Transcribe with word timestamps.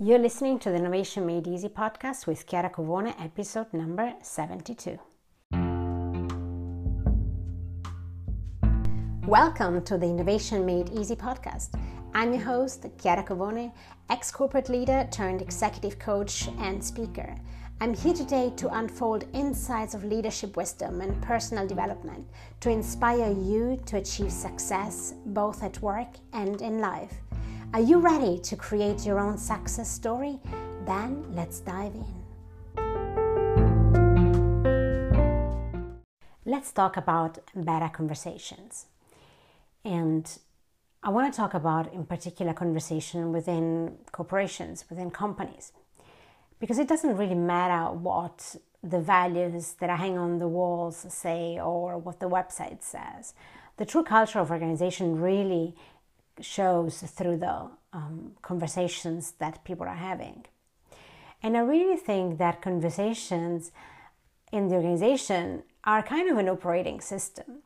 You're 0.00 0.18
listening 0.18 0.58
to 0.58 0.70
the 0.70 0.74
Innovation 0.74 1.24
Made 1.24 1.46
Easy 1.46 1.68
podcast 1.68 2.26
with 2.26 2.48
Chiara 2.48 2.68
Covone, 2.68 3.14
episode 3.24 3.72
number 3.72 4.12
72. 4.22 4.98
Welcome 9.24 9.84
to 9.84 9.96
the 9.96 10.06
Innovation 10.06 10.66
Made 10.66 10.90
Easy 10.90 11.14
podcast. 11.14 11.80
I'm 12.12 12.32
your 12.32 12.42
host, 12.42 12.86
Chiara 13.00 13.22
Covone, 13.22 13.72
ex 14.10 14.32
corporate 14.32 14.68
leader 14.68 15.06
turned 15.12 15.40
executive 15.40 16.00
coach 16.00 16.48
and 16.58 16.82
speaker. 16.82 17.36
I'm 17.80 17.94
here 17.94 18.14
today 18.14 18.52
to 18.56 18.74
unfold 18.76 19.26
insights 19.32 19.94
of 19.94 20.02
leadership 20.02 20.56
wisdom 20.56 21.02
and 21.02 21.22
personal 21.22 21.68
development 21.68 22.26
to 22.58 22.68
inspire 22.68 23.30
you 23.30 23.80
to 23.86 23.98
achieve 23.98 24.32
success 24.32 25.14
both 25.26 25.62
at 25.62 25.80
work 25.80 26.08
and 26.32 26.60
in 26.62 26.80
life. 26.80 27.14
Are 27.74 27.80
you 27.80 27.98
ready 27.98 28.38
to 28.38 28.54
create 28.54 29.04
your 29.04 29.18
own 29.18 29.36
success 29.36 29.90
story? 29.90 30.38
Then 30.86 31.24
let's 31.34 31.58
dive 31.58 31.92
in. 31.92 32.14
Let's 36.44 36.70
talk 36.70 36.96
about 36.96 37.40
better 37.52 37.88
conversations. 37.88 38.86
And 39.84 40.38
I 41.02 41.08
want 41.08 41.32
to 41.32 41.36
talk 41.36 41.52
about, 41.52 41.92
in 41.92 42.06
particular, 42.06 42.52
conversation 42.52 43.32
within 43.32 43.96
corporations, 44.12 44.84
within 44.88 45.10
companies, 45.10 45.72
because 46.60 46.78
it 46.78 46.86
doesn't 46.86 47.16
really 47.16 47.34
matter 47.34 47.92
what 47.92 48.54
the 48.84 49.00
values 49.00 49.74
that 49.80 49.90
are 49.90 49.96
hanging 49.96 50.18
on 50.18 50.38
the 50.38 50.46
walls 50.46 51.06
say 51.08 51.58
or 51.58 51.98
what 51.98 52.20
the 52.20 52.28
website 52.28 52.84
says. 52.84 53.34
The 53.78 53.84
true 53.84 54.04
culture 54.04 54.38
of 54.38 54.52
organization 54.52 55.20
really 55.20 55.74
shows 56.40 57.02
through 57.02 57.38
the 57.38 57.70
um, 57.92 58.32
conversations 58.42 59.32
that 59.38 59.64
people 59.64 59.86
are 59.86 59.94
having. 59.94 60.44
And 61.42 61.56
I 61.56 61.60
really 61.60 61.96
think 61.96 62.38
that 62.38 62.62
conversations 62.62 63.70
in 64.52 64.68
the 64.68 64.76
organization 64.76 65.62
are 65.84 66.02
kind 66.02 66.30
of 66.30 66.38
an 66.38 66.48
operating 66.48 67.00
system. 67.00 67.62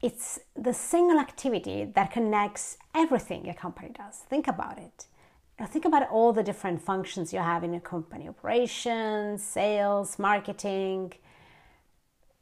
It's 0.00 0.38
the 0.54 0.72
single 0.72 1.18
activity 1.18 1.84
that 1.94 2.12
connects 2.12 2.76
everything 2.94 3.48
a 3.48 3.54
company 3.54 3.90
does. 3.90 4.18
Think 4.18 4.46
about 4.46 4.78
it. 4.78 5.06
Now 5.58 5.66
think 5.66 5.86
about 5.86 6.08
all 6.10 6.32
the 6.32 6.42
different 6.42 6.82
functions 6.82 7.32
you 7.32 7.38
have 7.38 7.64
in 7.64 7.74
a 7.74 7.80
company 7.80 8.28
operations, 8.28 9.42
sales, 9.42 10.18
marketing, 10.18 11.14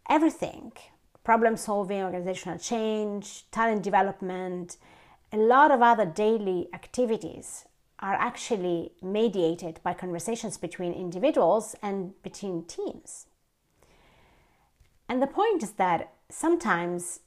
everything 0.08 0.72
problem 1.24 1.56
solving, 1.56 2.02
organizational 2.02 2.58
change, 2.58 3.50
talent 3.50 3.82
development, 3.82 4.76
a 5.32 5.38
lot 5.38 5.70
of 5.70 5.82
other 5.82 6.06
daily 6.06 6.68
activities 6.72 7.64
are 7.98 8.14
actually 8.14 8.92
mediated 9.02 9.80
by 9.82 9.94
conversations 9.94 10.58
between 10.58 10.92
individuals 10.92 11.74
and 11.82 12.12
between 12.22 12.64
teams. 12.64 13.26
And 15.08 15.22
the 15.22 15.26
point 15.26 15.62
is 15.62 15.72
that 15.72 16.12
sometimes 16.30 17.20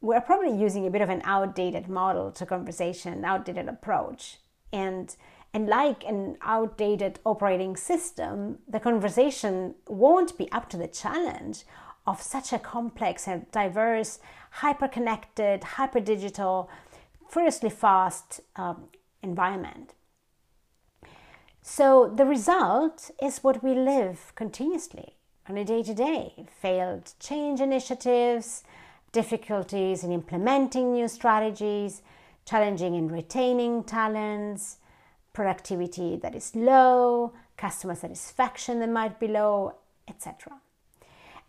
we're 0.00 0.20
probably 0.20 0.56
using 0.56 0.86
a 0.86 0.90
bit 0.90 1.02
of 1.02 1.08
an 1.08 1.22
outdated 1.24 1.88
model 1.88 2.30
to 2.32 2.46
conversation, 2.46 3.24
outdated 3.24 3.68
approach. 3.68 4.38
And 4.72 5.14
and 5.54 5.66
like 5.66 6.04
an 6.04 6.36
outdated 6.42 7.20
operating 7.24 7.74
system, 7.74 8.58
the 8.68 8.78
conversation 8.78 9.76
won't 9.86 10.36
be 10.36 10.52
up 10.52 10.68
to 10.70 10.76
the 10.76 10.86
challenge 10.86 11.64
of 12.08 12.22
such 12.22 12.54
a 12.54 12.58
complex 12.58 13.28
and 13.28 13.50
diverse, 13.52 14.18
hyper 14.62 14.88
connected, 14.88 15.62
hyper 15.62 16.00
digital, 16.00 16.70
furiously 17.28 17.68
fast 17.68 18.40
um, 18.56 18.84
environment. 19.22 19.92
So 21.60 22.10
the 22.16 22.24
result 22.24 23.10
is 23.22 23.44
what 23.44 23.62
we 23.62 23.74
live 23.74 24.32
continuously 24.34 25.16
on 25.46 25.58
a 25.58 25.64
day 25.66 25.82
to 25.82 25.92
day 25.92 26.46
failed 26.62 27.12
change 27.20 27.60
initiatives, 27.60 28.64
difficulties 29.12 30.02
in 30.02 30.10
implementing 30.10 30.94
new 30.94 31.08
strategies, 31.08 32.00
challenging 32.46 32.94
in 32.94 33.08
retaining 33.08 33.84
talents, 33.84 34.78
productivity 35.34 36.16
that 36.16 36.34
is 36.34 36.56
low, 36.56 37.34
customer 37.58 37.94
satisfaction 37.94 38.80
that 38.80 38.88
might 38.88 39.20
be 39.20 39.28
low, 39.28 39.74
etc. 40.08 40.58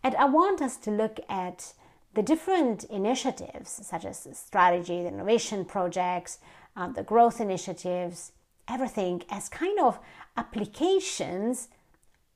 And 0.02 0.14
I 0.16 0.24
want 0.24 0.62
us 0.62 0.76
to 0.78 0.90
look 0.90 1.20
at 1.28 1.74
the 2.14 2.22
different 2.22 2.84
initiatives, 2.84 3.70
such 3.82 4.04
as 4.04 4.26
strategy, 4.32 5.02
the 5.02 5.08
innovation 5.08 5.64
projects, 5.64 6.38
um, 6.76 6.94
the 6.94 7.02
growth 7.02 7.40
initiatives, 7.40 8.32
everything 8.66 9.22
as 9.30 9.48
kind 9.48 9.78
of 9.78 9.98
applications 10.36 11.68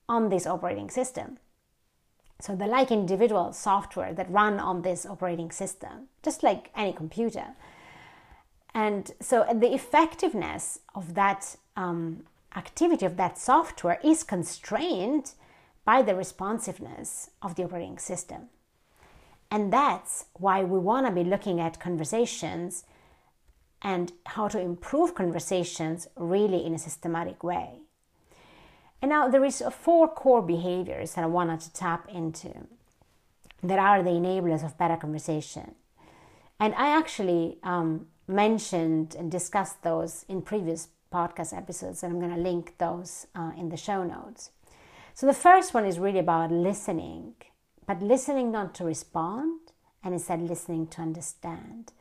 on 0.07 0.29
this 0.29 0.45
operating 0.45 0.89
system. 0.89 1.37
So 2.39 2.55
they're 2.55 2.67
like 2.67 2.91
individual 2.91 3.53
software 3.53 4.13
that 4.13 4.29
run 4.29 4.59
on 4.59 4.81
this 4.81 5.05
operating 5.05 5.51
system, 5.51 6.09
just 6.21 6.43
like 6.43 6.69
any 6.75 6.93
computer. 6.93 7.55
And 8.73 9.11
so 9.21 9.45
the 9.53 9.73
effectiveness 9.73 10.79
of 10.93 11.15
that 11.15 11.55
um, 11.77 12.25
activity 12.55 13.05
of 13.05 13.15
that 13.17 13.37
software 13.37 13.99
is 14.03 14.23
constrained 14.23 15.31
by 15.85 16.01
the 16.01 16.15
responsiveness 16.15 17.29
of 17.41 17.55
the 17.55 17.63
operating 17.63 17.97
system. 17.97 18.49
And 19.51 19.71
that's 19.71 20.25
why 20.33 20.63
we 20.63 20.79
want 20.79 21.05
to 21.05 21.11
be 21.11 21.23
looking 21.23 21.61
at 21.61 21.79
conversations 21.79 22.83
and 23.81 24.11
how 24.25 24.47
to 24.47 24.59
improve 24.59 25.13
conversations 25.13 26.07
really 26.15 26.65
in 26.65 26.73
a 26.73 26.79
systematic 26.79 27.43
way. 27.43 27.79
And 29.01 29.09
now 29.09 29.27
there 29.27 29.45
is 29.45 29.63
four 29.71 30.07
core 30.07 30.41
behaviors 30.41 31.13
that 31.13 31.23
I 31.23 31.27
wanted 31.27 31.59
to 31.61 31.73
tap 31.73 32.09
into 32.09 32.67
that 33.61 33.79
are 33.79 34.01
the 34.01 34.09
enablers 34.09 34.65
of 34.65 34.77
better 34.77 34.97
conversation. 34.97 35.75
And 36.59 36.73
I 36.75 36.97
actually 36.97 37.57
um, 37.63 38.07
mentioned 38.27 39.15
and 39.17 39.31
discussed 39.31 39.83
those 39.83 40.25
in 40.27 40.41
previous 40.41 40.87
podcast 41.11 41.55
episodes, 41.55 42.03
and 42.03 42.13
I'm 42.13 42.19
going 42.19 42.35
to 42.35 42.41
link 42.41 42.77
those 42.77 43.27
uh, 43.35 43.51
in 43.57 43.69
the 43.69 43.77
show 43.77 44.03
notes. 44.03 44.51
So 45.15 45.25
the 45.25 45.33
first 45.33 45.73
one 45.73 45.85
is 45.85 45.97
really 45.97 46.19
about 46.19 46.51
listening, 46.51 47.35
but 47.87 48.01
listening 48.01 48.51
not 48.51 48.75
to 48.75 48.83
respond, 48.83 49.71
and 50.03 50.13
instead 50.13 50.41
listening 50.41 50.87
to 50.87 51.01
understand. 51.01 51.93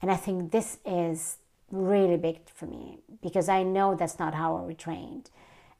And 0.00 0.12
I 0.12 0.14
think 0.14 0.52
this 0.52 0.78
is 0.86 1.38
really 1.72 2.16
big 2.16 2.48
for 2.48 2.66
me 2.66 3.00
because 3.20 3.48
I 3.48 3.64
know 3.64 3.96
that's 3.96 4.20
not 4.20 4.36
how 4.36 4.54
we're 4.58 4.74
trained. 4.74 5.30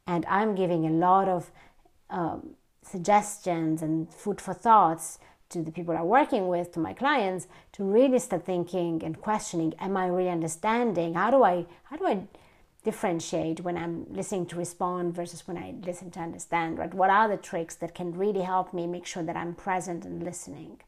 And 0.08 0.26
I'm 0.26 0.56
giving 0.56 0.84
a 0.84 0.90
lot 0.90 1.28
of 1.28 1.52
um, 2.10 2.56
suggestions 2.82 3.80
and 3.80 4.12
food 4.12 4.40
for 4.40 4.52
thoughts 4.52 5.20
to 5.50 5.62
the 5.62 5.70
people 5.70 5.96
I'm 5.96 6.08
working 6.08 6.48
with, 6.48 6.72
to 6.72 6.80
my 6.80 6.94
clients, 6.94 7.46
to 7.74 7.84
really 7.84 8.18
start 8.18 8.44
thinking 8.44 9.04
and 9.04 9.20
questioning: 9.20 9.72
Am 9.78 9.96
I 9.96 10.08
really 10.08 10.28
understanding? 10.28 11.14
How 11.14 11.30
do 11.30 11.44
I 11.44 11.66
how 11.84 11.96
do 11.96 12.06
I 12.08 12.22
differentiate 12.80 13.60
when 13.60 13.76
I'm 13.76 14.06
listening 14.10 14.46
to 14.46 14.56
respond 14.56 15.14
versus 15.14 15.46
when 15.46 15.56
I 15.56 15.74
listen 15.84 16.10
to 16.12 16.20
understand, 16.20 16.78
right? 16.78 16.92
What 16.92 17.10
are 17.10 17.28
the 17.28 17.36
tricks 17.36 17.74
that 17.76 17.94
can 17.94 18.16
really 18.16 18.42
help 18.42 18.72
me 18.72 18.86
make 18.86 19.06
sure 19.06 19.22
that 19.22 19.36
I'm 19.36 19.54
present 19.54 20.04
and 20.04 20.22
listening? 20.22 20.80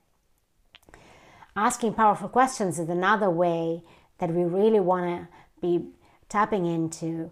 Asking 1.54 1.94
powerful 1.94 2.28
questions 2.28 2.78
is 2.78 2.88
another 2.88 3.30
way 3.30 3.82
that 4.18 4.30
we 4.30 4.44
really 4.44 4.80
want 4.80 5.06
to 5.06 5.28
be 5.60 5.86
tapping 6.28 6.64
into 6.64 7.30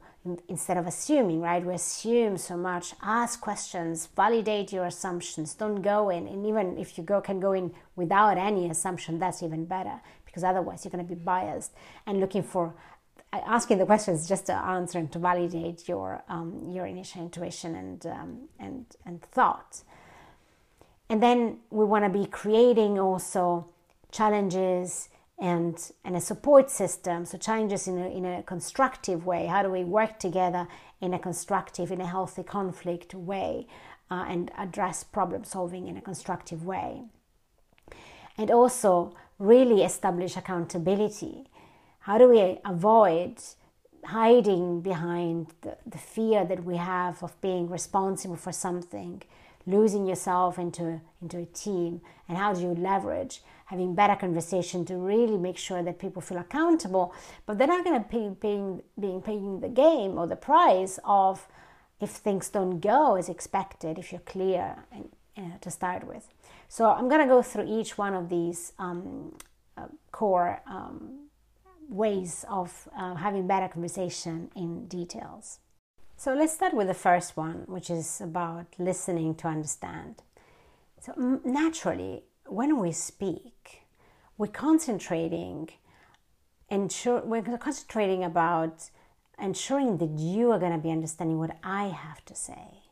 instead 0.49 0.77
of 0.77 0.87
assuming, 0.87 1.41
right? 1.41 1.65
We 1.65 1.73
assume 1.73 2.37
so 2.37 2.57
much. 2.57 2.93
Ask 3.03 3.41
questions, 3.41 4.09
validate 4.15 4.73
your 4.73 4.85
assumptions. 4.85 5.55
Don't 5.55 5.81
go 5.81 6.11
in, 6.11 6.27
and 6.27 6.45
even 6.45 6.77
if 6.77 6.99
you 6.99 7.05
go 7.05 7.23
can 7.23 7.41
go 7.41 7.53
in 7.53 7.73
without 7.97 8.37
any 8.37 8.69
assumption, 8.69 9.19
that's 9.19 9.43
even 9.43 9.65
better 9.65 10.01
because 10.27 10.45
otherwise 10.45 10.85
you're 10.85 10.93
going 10.93 11.05
to 11.05 11.15
be 11.15 11.21
biased 11.21 11.73
and 12.07 12.21
looking 12.21 12.43
for 12.43 12.75
asking 13.33 13.79
the 13.79 13.87
questions 13.87 14.29
just 14.29 14.47
to 14.47 14.55
answer 14.55 14.99
and 14.99 15.11
to 15.13 15.19
validate 15.19 15.89
your 15.89 16.23
um, 16.29 16.69
your 16.71 16.87
initial 16.87 17.23
intuition 17.23 17.75
and 17.75 18.07
um, 18.07 18.49
and 18.59 18.87
and 19.07 19.23
thought. 19.23 19.83
And 21.09 21.23
then 21.23 21.59
we 21.71 21.85
want 21.85 22.05
to 22.05 22.11
be 22.11 22.27
creating 22.27 22.99
also 22.99 23.67
challenges 24.11 25.09
and 25.39 25.93
and 26.05 26.17
a 26.17 26.21
support 26.21 26.71
system. 26.71 27.25
So 27.25 27.39
challenges 27.39 27.87
in 27.89 27.99
a, 27.99 28.09
in 28.09 28.25
a 28.25 28.43
constructive 28.43 29.27
way. 29.27 29.47
How 29.47 29.63
do 29.63 29.71
we 29.71 29.85
work 29.85 30.19
together 30.19 30.67
in 31.01 31.15
a 31.15 31.19
constructive, 31.19 31.91
in 31.91 32.01
a 32.01 32.07
healthy 32.07 32.43
conflict 32.43 33.15
way, 33.15 33.67
uh, 34.11 34.25
and 34.29 34.51
address 34.57 35.05
problem 35.05 35.45
solving 35.45 35.89
in 35.89 35.97
a 35.97 36.01
constructive 36.01 36.65
way. 36.65 37.03
And 38.37 38.51
also 38.51 39.15
really 39.39 39.83
establish 39.83 40.37
accountability 40.37 41.47
how 42.01 42.19
do 42.19 42.29
we 42.29 42.59
avoid 42.65 43.37
hiding 44.05 44.81
behind 44.81 45.49
the, 45.61 45.77
the 45.87 45.99
fear 45.99 46.45
that 46.45 46.65
we 46.65 46.77
have 46.77 47.23
of 47.23 47.39
being 47.41 47.69
responsible 47.69 48.37
for 48.37 48.53
something 48.53 49.23
losing 49.67 50.07
yourself 50.07 50.59
into, 50.59 51.01
into 51.21 51.39
a 51.39 51.47
team? 51.47 52.01
And 52.29 52.39
how 52.39 52.55
do 52.55 52.63
you 52.63 52.75
leverage 52.75 53.43
having 53.67 53.95
better 53.95 54.17
conversation 54.17 54.85
to 54.87 54.97
really 54.97 55.37
make 55.37 55.59
sure 55.59 55.83
that 55.83 55.99
people 55.99 56.23
feel 56.23 56.39
accountable? 56.39 57.15
But 57.45 57.59
they're 57.59 57.67
not 57.67 57.85
going 57.85 58.03
to 58.03 58.09
be 58.09 58.35
paying, 58.41 58.83
being 58.99 59.21
paying 59.21 59.61
the 59.61 59.69
game 59.69 60.19
or 60.19 60.27
the 60.27 60.37
price 60.37 60.99
of 61.05 61.47
if 62.01 62.11
things 62.11 62.49
don't 62.49 62.81
go 62.81 63.17
as 63.17 63.29
expected, 63.29 63.99
if 63.99 64.11
you're 64.11 64.23
clear 64.23 64.77
and, 64.91 65.11
uh, 65.37 65.59
to 65.61 65.71
start 65.71 66.07
with. 66.07 66.27
So 66.69 66.89
I'm 66.89 67.09
going 67.09 67.21
to 67.21 67.27
go 67.27 67.43
through 67.43 67.67
each 67.69 67.99
one 67.99 68.15
of 68.15 68.31
these 68.31 68.73
um, 68.79 69.37
uh, 69.77 69.89
core 70.11 70.63
um, 70.67 71.30
ways 71.91 72.45
of 72.49 72.89
uh, 72.97 73.17
having 73.17 73.47
better 73.47 73.69
conversation 73.69 74.51
in 74.55 74.87
details. 74.87 75.59
So 76.17 76.35
let's 76.35 76.53
start 76.53 76.73
with 76.73 76.87
the 76.87 76.95
first 76.95 77.37
one, 77.37 77.65
which 77.67 77.91
is 77.91 78.21
about 78.21 78.67
listening 78.79 79.35
to 79.37 79.49
understand. 79.49 80.23
So 81.01 81.41
naturally, 81.45 82.25
when 82.47 82.79
we 82.79 82.93
speak, 82.93 83.83
we're 84.39 84.47
concentrating, 84.49 85.71
ensure, 86.69 87.23
we're 87.23 87.43
concentrating 87.59 88.23
about 88.23 88.91
ensuring 89.41 89.99
that 89.99 90.19
you 90.19 90.53
are 90.53 90.59
going 90.59 90.73
to 90.73 90.79
be 90.79 90.91
understanding 90.91 91.39
what 91.39 91.57
I 91.65 91.85
have 91.89 92.25
to 92.27 92.35
say. 92.35 92.85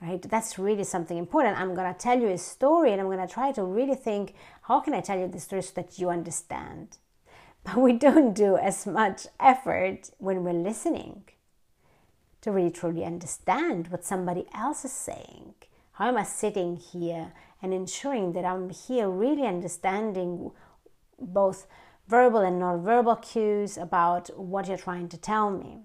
Right? 0.00 0.20
That's 0.20 0.58
really 0.58 0.84
something 0.84 1.16
important. 1.16 1.58
I'm 1.58 1.74
going 1.74 1.92
to 1.92 1.98
tell 1.98 2.20
you 2.20 2.28
a 2.28 2.38
story 2.38 2.92
and 2.92 3.00
I'm 3.00 3.06
going 3.06 3.26
to 3.26 3.32
try 3.32 3.52
to 3.52 3.64
really 3.64 3.94
think 3.94 4.34
how 4.62 4.80
can 4.80 4.92
I 4.92 5.00
tell 5.00 5.18
you 5.18 5.28
the 5.28 5.40
story 5.40 5.62
so 5.62 5.72
that 5.76 5.98
you 5.98 6.10
understand? 6.10 6.98
But 7.64 7.78
we 7.78 7.94
don't 7.94 8.34
do 8.34 8.56
as 8.56 8.86
much 8.86 9.26
effort 9.40 10.10
when 10.18 10.44
we're 10.44 10.52
listening 10.52 11.24
to 12.42 12.52
really 12.52 12.70
truly 12.70 13.04
understand 13.04 13.88
what 13.88 14.04
somebody 14.04 14.46
else 14.54 14.84
is 14.84 14.92
saying. 14.92 15.54
How 15.92 16.08
am 16.08 16.16
I 16.16 16.24
sitting 16.24 16.76
here 16.76 17.32
and 17.62 17.72
ensuring 17.72 18.34
that 18.34 18.44
I'm 18.44 18.68
here 18.68 19.08
really 19.08 19.46
understanding 19.46 20.50
both 21.18 21.66
verbal 22.08 22.40
and 22.40 22.58
non-verbal 22.58 23.16
cues 23.16 23.78
about 23.78 24.28
what 24.38 24.68
you're 24.68 24.76
trying 24.76 25.08
to 25.08 25.16
tell 25.16 25.50
me. 25.50 25.78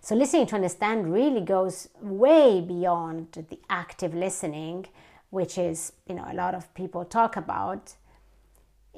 So 0.00 0.14
listening 0.14 0.46
to 0.46 0.54
understand 0.54 1.12
really 1.12 1.40
goes 1.40 1.88
way 2.00 2.60
beyond 2.60 3.46
the 3.50 3.58
active 3.68 4.14
listening, 4.14 4.86
which 5.30 5.58
is, 5.58 5.92
you 6.06 6.14
know, 6.14 6.24
a 6.30 6.34
lot 6.34 6.54
of 6.54 6.72
people 6.74 7.04
talk 7.04 7.36
about. 7.36 7.96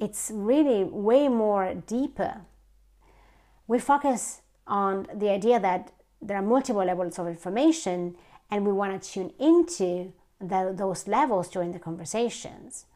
It's 0.00 0.30
really 0.32 0.84
way 0.84 1.28
more 1.28 1.74
deeper. 1.74 2.42
We 3.66 3.78
focus 3.78 4.42
on 4.66 5.06
the 5.14 5.30
idea 5.30 5.58
that 5.60 5.92
there 6.20 6.36
are 6.36 6.42
multiple 6.42 6.84
levels 6.84 7.18
of 7.18 7.26
information 7.26 8.16
and 8.50 8.66
we 8.66 8.72
want 8.72 9.00
to 9.00 9.10
tune 9.10 9.32
into 9.38 10.12
the, 10.40 10.72
those 10.76 11.06
levels 11.06 11.48
during 11.48 11.72
the 11.72 11.78
conversations. 11.78 12.86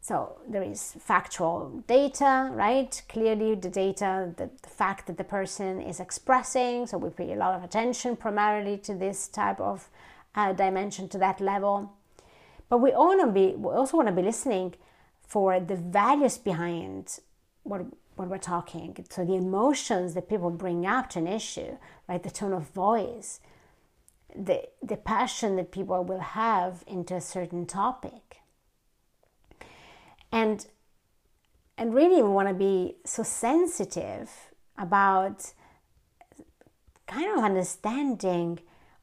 So 0.00 0.36
there 0.46 0.62
is 0.62 0.92
factual 0.98 1.82
data, 1.86 2.50
right? 2.52 3.02
Clearly, 3.08 3.54
the 3.54 3.70
data, 3.70 4.34
the, 4.36 4.50
the, 4.62 4.68
fact 4.68 5.06
that 5.06 5.16
the 5.16 5.24
person 5.24 5.80
is 5.80 5.98
expressing. 5.98 6.86
So 6.86 6.98
we 6.98 7.08
pay 7.08 7.32
a 7.32 7.36
lot 7.36 7.54
of 7.54 7.64
attention 7.64 8.16
primarily 8.16 8.76
to 8.78 8.94
this 8.94 9.28
type 9.28 9.58
of 9.60 9.88
uh, 10.34 10.52
dimension, 10.52 11.08
to 11.08 11.18
that 11.18 11.40
level. 11.40 11.90
But 12.68 12.78
we 12.78 12.90
be, 13.32 13.54
we 13.56 13.70
also 13.72 13.96
want 13.96 14.08
to 14.08 14.14
be 14.14 14.20
listening 14.20 14.74
for 15.26 15.60
the 15.60 15.76
values 15.76 16.38
behind 16.38 17.18
what 17.62 17.86
what 18.16 18.28
we're 18.28 18.38
talking. 18.38 19.04
So 19.10 19.24
the 19.24 19.34
emotions 19.34 20.14
that 20.14 20.28
people 20.28 20.50
bring 20.50 20.86
up 20.86 21.10
to 21.10 21.18
an 21.18 21.26
issue, 21.26 21.78
right? 22.08 22.22
The 22.22 22.30
tone 22.30 22.52
of 22.52 22.68
voice, 22.70 23.40
the 24.34 24.68
the 24.82 24.96
passion 24.96 25.56
that 25.56 25.72
people 25.72 26.04
will 26.04 26.20
have 26.20 26.84
into 26.86 27.16
a 27.16 27.20
certain 27.20 27.66
topic 27.66 28.44
and 30.34 30.66
and 31.78 31.94
really 31.94 32.22
we 32.22 32.28
want 32.28 32.48
to 32.48 32.54
be 32.54 32.96
so 33.04 33.22
sensitive 33.22 34.30
about 34.76 35.52
kind 37.06 37.38
of 37.38 37.44
understanding 37.44 38.58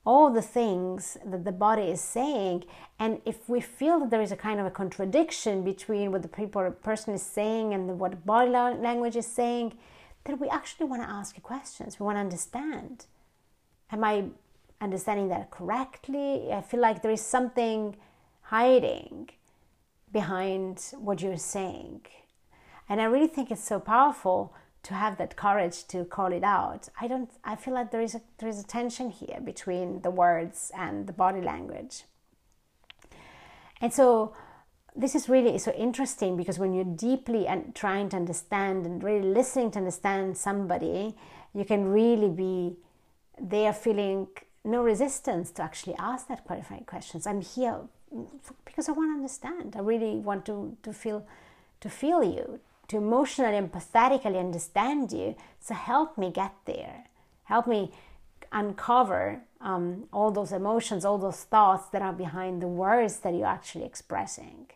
all 0.05 0.31
the 0.31 0.41
things 0.41 1.17
that 1.25 1.45
the 1.45 1.51
body 1.51 1.83
is 1.83 2.01
saying. 2.01 2.63
And 2.99 3.21
if 3.25 3.47
we 3.47 3.61
feel 3.61 3.99
that 3.99 4.09
there 4.09 4.21
is 4.21 4.31
a 4.31 4.35
kind 4.35 4.59
of 4.59 4.65
a 4.65 4.71
contradiction 4.71 5.63
between 5.63 6.11
what 6.11 6.23
the 6.23 6.27
people 6.27 6.69
person 6.71 7.13
is 7.13 7.21
saying 7.21 7.73
and 7.73 7.99
what 7.99 8.25
body 8.25 8.49
language 8.49 9.15
is 9.15 9.27
saying 9.27 9.73
then 10.25 10.39
we 10.39 10.49
actually 10.49 10.85
want 10.85 11.01
to 11.01 11.09
ask 11.09 11.41
questions. 11.41 11.99
We 11.99 12.05
want 12.05 12.17
to 12.17 12.21
understand. 12.21 13.05
Am 13.91 14.03
i 14.03 14.25
understanding 14.79 15.29
that 15.29 15.51
correctly? 15.51 16.51
I 16.51 16.61
feel 16.61 16.79
like 16.79 17.01
there 17.01 17.11
is 17.11 17.21
something 17.21 17.95
hiding 18.41 19.29
behind 20.11 20.93
what 20.97 21.21
you're 21.21 21.37
saying. 21.37 22.01
And 22.89 23.01
I 23.01 23.05
really 23.05 23.27
think 23.27 23.51
it's 23.51 23.63
so 23.63 23.79
powerful 23.79 24.53
to 24.83 24.93
have 24.93 25.17
that 25.17 25.35
courage 25.35 25.85
to 25.87 26.05
call 26.05 26.31
it 26.33 26.43
out. 26.43 26.89
I 26.99 27.07
don't 27.07 27.29
I 27.43 27.55
feel 27.55 27.73
like 27.73 27.91
there 27.91 28.01
is 28.01 28.15
a 28.15 28.21
there 28.39 28.49
is 28.49 28.59
a 28.59 28.63
tension 28.65 29.09
here 29.09 29.39
between 29.43 30.01
the 30.01 30.11
words 30.11 30.71
and 30.75 31.07
the 31.07 31.13
body 31.13 31.41
language. 31.41 32.03
And 33.79 33.93
so 33.93 34.33
this 34.95 35.15
is 35.15 35.29
really 35.29 35.57
so 35.57 35.71
interesting 35.71 36.35
because 36.35 36.59
when 36.59 36.73
you're 36.73 36.83
deeply 36.83 37.47
and 37.47 37.73
trying 37.73 38.09
to 38.09 38.17
understand 38.17 38.85
and 38.85 39.03
really 39.03 39.27
listening 39.27 39.71
to 39.71 39.79
understand 39.79 40.37
somebody, 40.37 41.15
you 41.53 41.65
can 41.65 41.85
really 41.87 42.29
be 42.29 42.75
there 43.39 43.73
feeling 43.73 44.27
no 44.63 44.83
resistance 44.83 45.49
to 45.51 45.63
actually 45.63 45.95
ask 45.97 46.27
that 46.27 46.43
qualifying 46.43 46.83
questions. 46.83 47.25
I'm 47.25 47.41
here 47.41 47.79
because 48.65 48.89
I 48.89 48.91
want 48.91 49.09
to 49.11 49.15
understand. 49.15 49.75
I 49.75 49.79
really 49.79 50.17
want 50.17 50.45
to, 50.47 50.77
to 50.83 50.93
feel 50.93 51.25
to 51.79 51.89
feel 51.89 52.23
you, 52.23 52.59
to 52.91 52.97
emotionally 52.97 53.55
and 53.55 53.71
empathetically 53.71 54.37
understand 54.37 55.11
you. 55.13 55.35
So 55.61 55.73
help 55.73 56.17
me 56.17 56.29
get 56.29 56.53
there. 56.65 57.05
Help 57.45 57.65
me 57.65 57.91
uncover 58.51 59.41
um, 59.61 60.09
all 60.11 60.29
those 60.29 60.51
emotions, 60.51 61.05
all 61.05 61.17
those 61.17 61.43
thoughts 61.43 61.87
that 61.89 62.01
are 62.01 62.11
behind 62.11 62.61
the 62.61 62.67
words 62.67 63.19
that 63.19 63.33
you're 63.33 63.45
actually 63.45 63.85
expressing. 63.85 64.67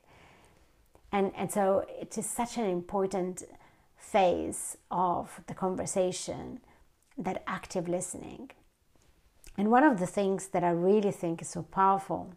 And, 1.12 1.34
and 1.36 1.52
so 1.52 1.86
it 1.90 2.18
is 2.18 2.26
such 2.26 2.58
an 2.58 2.66
important 2.66 3.44
phase 3.98 4.78
of 4.90 5.42
the 5.48 5.54
conversation, 5.54 6.62
that 7.18 7.44
active 7.48 7.90
listening. 7.90 8.52
And 9.58 9.72
one 9.72 9.84
of 9.84 10.00
the 10.00 10.08
things 10.08 10.48
that 10.48 10.64
I 10.64 10.70
really 10.70 11.12
think 11.12 11.42
is 11.42 11.50
so 11.50 11.64
powerful 11.64 12.34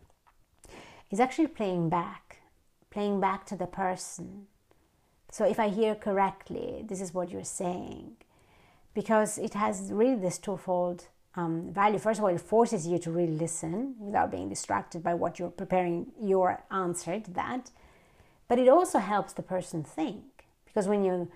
is 1.10 1.20
actually 1.20 1.48
playing 1.48 1.88
back, 1.88 2.38
playing 2.90 3.20
back 3.20 3.46
to 3.46 3.56
the 3.56 3.66
person. 3.66 4.46
So 5.30 5.44
if 5.44 5.58
I 5.60 5.68
hear 5.68 5.94
correctly, 5.94 6.84
this 6.88 7.00
is 7.00 7.12
what 7.12 7.30
you're 7.30 7.44
saying, 7.44 8.16
because 8.94 9.38
it 9.38 9.54
has 9.54 9.92
really 9.92 10.16
this 10.16 10.38
twofold 10.38 11.06
um, 11.34 11.70
value. 11.72 11.98
First 11.98 12.18
of 12.18 12.24
all, 12.24 12.34
it 12.34 12.40
forces 12.40 12.86
you 12.86 12.98
to 12.98 13.10
really 13.10 13.36
listen 13.36 13.94
without 13.98 14.30
being 14.30 14.48
distracted 14.48 15.02
by 15.02 15.14
what 15.14 15.38
you're 15.38 15.50
preparing 15.50 16.06
your 16.20 16.62
answer 16.70 17.20
to 17.20 17.30
that. 17.32 17.70
But 18.48 18.58
it 18.58 18.68
also 18.68 18.98
helps 18.98 19.34
the 19.34 19.42
person 19.42 19.84
think, 19.84 20.46
because 20.64 20.88
when 20.88 21.04
you 21.04 21.30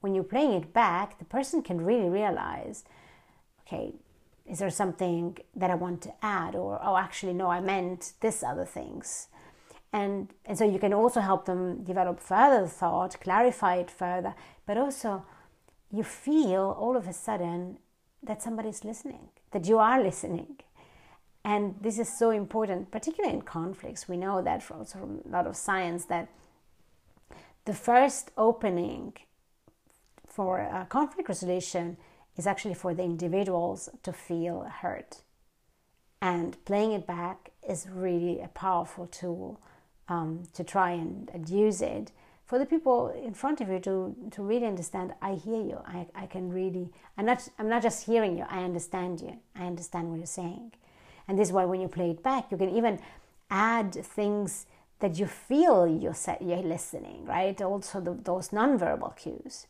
when 0.00 0.14
you're 0.14 0.24
playing 0.24 0.52
it 0.52 0.72
back, 0.72 1.18
the 1.18 1.24
person 1.24 1.62
can 1.62 1.84
really 1.84 2.08
realize, 2.08 2.84
okay, 3.66 3.94
is 4.44 4.58
there 4.58 4.70
something 4.70 5.38
that 5.54 5.70
I 5.70 5.74
want 5.74 6.02
to 6.02 6.12
add? 6.22 6.54
Or, 6.54 6.78
oh, 6.82 6.96
actually, 6.96 7.32
no, 7.32 7.48
I 7.48 7.60
meant 7.60 8.12
this 8.20 8.42
other 8.42 8.64
things. 8.64 9.28
And, 9.96 10.28
and 10.44 10.58
so 10.58 10.64
you 10.70 10.78
can 10.78 10.92
also 10.92 11.20
help 11.20 11.46
them 11.46 11.82
develop 11.82 12.20
further 12.20 12.66
thought, 12.66 13.18
clarify 13.18 13.76
it 13.76 13.90
further, 13.90 14.34
but 14.66 14.76
also 14.76 15.24
you 15.90 16.02
feel 16.02 16.76
all 16.78 16.98
of 16.98 17.08
a 17.08 17.14
sudden 17.14 17.78
that 18.22 18.42
somebody's 18.42 18.84
listening, 18.84 19.30
that 19.52 19.66
you 19.66 19.78
are 19.78 20.02
listening. 20.02 20.56
And 21.46 21.76
this 21.80 21.98
is 21.98 22.10
so 22.18 22.28
important, 22.28 22.90
particularly 22.90 23.36
in 23.36 23.40
conflicts. 23.40 24.06
We 24.06 24.18
know 24.18 24.42
that 24.42 24.62
from, 24.62 24.84
from 24.84 25.22
a 25.24 25.30
lot 25.30 25.46
of 25.46 25.56
science 25.56 26.04
that 26.06 26.28
the 27.64 27.72
first 27.72 28.32
opening 28.36 29.14
for 30.26 30.86
conflict 30.90 31.26
resolution 31.26 31.96
is 32.36 32.46
actually 32.46 32.74
for 32.74 32.92
the 32.92 33.02
individuals 33.02 33.88
to 34.02 34.12
feel 34.12 34.70
hurt. 34.82 35.22
And 36.20 36.62
playing 36.66 36.92
it 36.92 37.06
back 37.06 37.52
is 37.66 37.88
really 37.88 38.40
a 38.40 38.48
powerful 38.48 39.06
tool 39.06 39.58
um, 40.08 40.44
to 40.54 40.64
try 40.64 40.92
and, 40.92 41.30
and, 41.34 41.48
use 41.48 41.82
it 41.82 42.12
for 42.44 42.58
the 42.58 42.66
people 42.66 43.08
in 43.08 43.34
front 43.34 43.60
of 43.60 43.68
you 43.68 43.80
to, 43.80 44.14
to 44.30 44.42
really 44.42 44.66
understand 44.66 45.12
I 45.20 45.34
hear 45.34 45.60
you. 45.60 45.80
I, 45.84 46.06
I 46.14 46.26
can 46.26 46.52
really, 46.52 46.90
I'm 47.18 47.26
not, 47.26 47.48
I'm 47.58 47.68
not 47.68 47.82
just 47.82 48.06
hearing 48.06 48.38
you, 48.38 48.44
I 48.48 48.62
understand 48.62 49.20
you. 49.20 49.36
I 49.56 49.66
understand 49.66 50.10
what 50.10 50.18
you're 50.18 50.26
saying. 50.26 50.72
And 51.26 51.38
this 51.38 51.48
is 51.48 51.52
why 51.52 51.64
when 51.64 51.80
you 51.80 51.88
play 51.88 52.10
it 52.10 52.22
back, 52.22 52.52
you 52.52 52.56
can 52.56 52.70
even 52.70 53.00
add 53.50 53.94
things 53.94 54.66
that 55.00 55.18
you 55.18 55.26
feel 55.26 55.86
you're, 55.86 56.16
you're 56.40 56.58
listening, 56.58 57.24
right? 57.24 57.60
Also, 57.60 58.00
the, 58.00 58.12
those 58.14 58.50
nonverbal 58.50 59.16
cues 59.16 59.66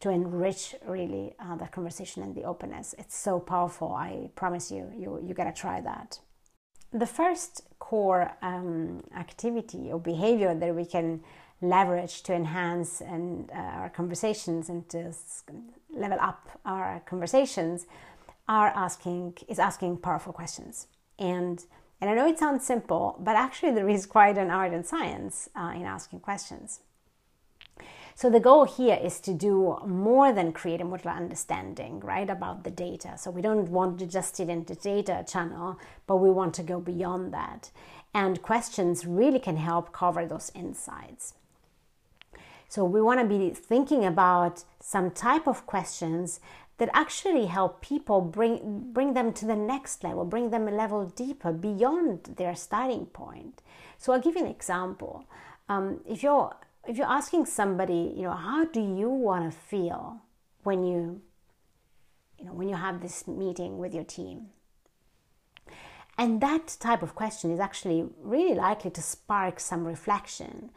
to 0.00 0.10
enrich 0.10 0.74
really 0.86 1.34
uh, 1.38 1.56
the 1.56 1.66
conversation 1.66 2.22
and 2.22 2.34
the 2.34 2.44
openness. 2.44 2.94
It's 2.98 3.16
so 3.16 3.38
powerful. 3.38 3.92
I 3.92 4.30
promise 4.34 4.70
you, 4.70 4.90
you, 4.96 5.22
you 5.22 5.34
gotta 5.34 5.52
try 5.52 5.80
that. 5.82 6.20
The 6.92 7.06
first 7.06 7.62
core 7.90 8.30
um, 8.42 9.02
activity 9.16 9.90
or 9.92 9.98
behavior 9.98 10.54
that 10.54 10.72
we 10.80 10.84
can 10.84 11.08
leverage 11.60 12.22
to 12.22 12.32
enhance 12.32 13.00
and 13.00 13.50
uh, 13.50 13.80
our 13.80 13.90
conversations 13.90 14.68
and 14.68 14.88
to 14.88 15.12
level 16.04 16.18
up 16.20 16.40
our 16.64 17.02
conversations 17.12 17.86
are 18.48 18.70
asking 18.86 19.34
is 19.48 19.58
asking 19.58 19.96
powerful 19.96 20.32
questions 20.32 20.86
and 21.18 21.56
and 22.00 22.08
I 22.08 22.14
know 22.14 22.26
it 22.26 22.38
sounds 22.38 22.64
simple, 22.64 23.04
but 23.20 23.36
actually 23.36 23.72
there 23.72 23.88
is 23.96 24.06
quite 24.06 24.38
an 24.38 24.50
art 24.50 24.72
and 24.72 24.86
science 24.86 25.50
uh, 25.54 25.72
in 25.76 25.82
asking 25.82 26.20
questions. 26.20 26.80
So 28.20 28.28
the 28.28 28.38
goal 28.38 28.64
here 28.66 29.00
is 29.02 29.18
to 29.20 29.32
do 29.32 29.78
more 29.86 30.30
than 30.30 30.52
create 30.52 30.82
a 30.82 30.84
modular 30.84 31.16
understanding, 31.16 32.00
right, 32.00 32.28
about 32.28 32.64
the 32.64 32.70
data. 32.70 33.16
So 33.16 33.30
we 33.30 33.40
don't 33.40 33.70
want 33.70 33.98
to 33.98 34.06
just 34.06 34.36
sit 34.36 34.50
in 34.50 34.64
the 34.64 34.74
data 34.74 35.24
channel, 35.26 35.78
but 36.06 36.18
we 36.18 36.30
want 36.30 36.52
to 36.56 36.62
go 36.62 36.80
beyond 36.80 37.32
that. 37.32 37.70
And 38.12 38.42
questions 38.42 39.06
really 39.06 39.38
can 39.38 39.56
help 39.56 39.94
cover 39.94 40.26
those 40.26 40.52
insights. 40.54 41.32
So 42.68 42.84
we 42.84 43.00
want 43.00 43.20
to 43.20 43.26
be 43.26 43.54
thinking 43.54 44.04
about 44.04 44.64
some 44.80 45.10
type 45.10 45.48
of 45.48 45.64
questions 45.64 46.40
that 46.76 46.90
actually 46.92 47.46
help 47.46 47.80
people 47.80 48.20
bring 48.20 48.92
bring 48.92 49.14
them 49.14 49.32
to 49.32 49.46
the 49.46 49.56
next 49.56 50.04
level, 50.04 50.26
bring 50.26 50.50
them 50.50 50.68
a 50.68 50.72
level 50.72 51.06
deeper 51.06 51.54
beyond 51.54 52.34
their 52.36 52.54
starting 52.54 53.06
point. 53.06 53.62
So 53.96 54.12
I'll 54.12 54.20
give 54.20 54.34
you 54.34 54.44
an 54.44 54.50
example. 54.50 55.24
Um, 55.70 56.00
if 56.06 56.22
you're 56.22 56.54
if 56.86 56.96
you're 56.96 57.06
asking 57.06 57.46
somebody, 57.46 58.12
you 58.16 58.22
know, 58.22 58.32
how 58.32 58.64
do 58.64 58.80
you 58.80 59.08
want 59.08 59.50
to 59.50 59.56
feel 59.56 60.20
when 60.62 60.84
you, 60.84 61.20
you 62.38 62.44
know, 62.44 62.52
when 62.52 62.68
you 62.68 62.76
have 62.76 63.00
this 63.00 63.26
meeting 63.26 63.78
with 63.78 63.94
your 63.94 64.04
team? 64.04 64.48
And 66.18 66.40
that 66.42 66.76
type 66.80 67.02
of 67.02 67.14
question 67.14 67.50
is 67.50 67.60
actually 67.60 68.06
really 68.20 68.54
likely 68.54 68.90
to 68.90 69.02
spark 69.02 69.58
some 69.60 69.86
reflection 69.86 70.70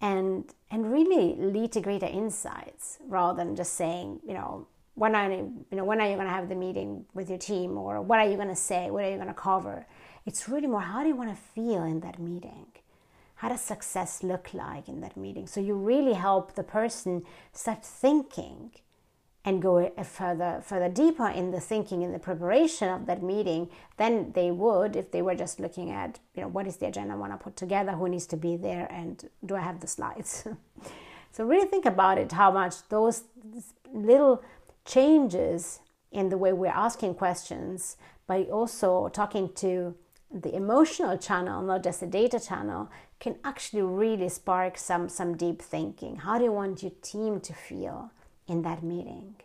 and 0.00 0.44
and 0.70 0.92
really 0.92 1.34
lead 1.38 1.72
to 1.72 1.80
greater 1.80 2.06
insights 2.06 2.98
rather 3.06 3.36
than 3.36 3.56
just 3.56 3.74
saying, 3.74 4.20
you 4.26 4.34
know, 4.34 4.66
when 4.94 5.14
are 5.14 5.30
you 5.30 5.64
know 5.72 5.84
when 5.84 6.00
are 6.00 6.08
you 6.08 6.14
going 6.14 6.26
to 6.26 6.32
have 6.32 6.48
the 6.48 6.54
meeting 6.54 7.04
with 7.14 7.28
your 7.28 7.38
team 7.38 7.76
or 7.76 8.00
what 8.00 8.20
are 8.20 8.28
you 8.28 8.36
going 8.36 8.48
to 8.48 8.56
say, 8.56 8.90
what 8.90 9.04
are 9.04 9.10
you 9.10 9.16
going 9.16 9.28
to 9.28 9.34
cover? 9.34 9.86
It's 10.24 10.48
really 10.48 10.66
more 10.66 10.80
how 10.80 11.02
do 11.02 11.08
you 11.08 11.16
want 11.16 11.30
to 11.30 11.42
feel 11.54 11.82
in 11.84 12.00
that 12.00 12.18
meeting? 12.18 12.66
How 13.36 13.48
does 13.48 13.60
success 13.60 14.22
look 14.22 14.52
like 14.54 14.88
in 14.88 15.00
that 15.00 15.16
meeting? 15.16 15.46
So 15.46 15.60
you 15.60 15.74
really 15.74 16.14
help 16.14 16.54
the 16.54 16.62
person 16.62 17.24
start 17.52 17.84
thinking 17.84 18.72
and 19.44 19.62
go 19.62 19.88
further 20.02 20.60
further 20.64 20.88
deeper 20.88 21.28
in 21.28 21.52
the 21.52 21.60
thinking 21.60 22.02
in 22.02 22.12
the 22.12 22.18
preparation 22.18 22.88
of 22.88 23.06
that 23.06 23.22
meeting 23.22 23.68
than 23.96 24.32
they 24.32 24.50
would 24.50 24.96
if 24.96 25.12
they 25.12 25.22
were 25.22 25.36
just 25.36 25.60
looking 25.60 25.90
at 25.90 26.18
you 26.34 26.42
know 26.42 26.48
what 26.48 26.66
is 26.66 26.78
the 26.78 26.86
agenda 26.86 27.14
I 27.14 27.16
want 27.16 27.32
to 27.32 27.38
put 27.38 27.56
together, 27.56 27.92
who 27.92 28.08
needs 28.08 28.26
to 28.26 28.36
be 28.36 28.56
there, 28.56 28.88
and 28.90 29.28
do 29.44 29.54
I 29.54 29.60
have 29.60 29.80
the 29.80 29.86
slides? 29.86 30.48
so 31.32 31.44
really 31.44 31.68
think 31.68 31.86
about 31.86 32.18
it 32.18 32.32
how 32.32 32.50
much 32.50 32.88
those 32.88 33.24
little 33.92 34.42
changes 34.84 35.80
in 36.10 36.28
the 36.30 36.38
way 36.38 36.52
we're 36.52 36.68
asking 36.68 37.14
questions 37.14 37.96
by 38.26 38.42
also 38.44 39.08
talking 39.08 39.52
to 39.54 39.94
the 40.30 40.54
emotional 40.54 41.16
channel, 41.16 41.62
not 41.62 41.82
just 41.84 42.00
the 42.00 42.06
data 42.06 42.40
channel, 42.40 42.90
can 43.20 43.36
actually 43.44 43.82
really 43.82 44.28
spark 44.28 44.76
some, 44.76 45.08
some 45.08 45.36
deep 45.36 45.62
thinking. 45.62 46.16
How 46.16 46.38
do 46.38 46.44
you 46.44 46.52
want 46.52 46.82
your 46.82 46.92
team 47.02 47.40
to 47.40 47.54
feel 47.54 48.10
in 48.46 48.62
that 48.62 48.82
meeting? 48.82 49.36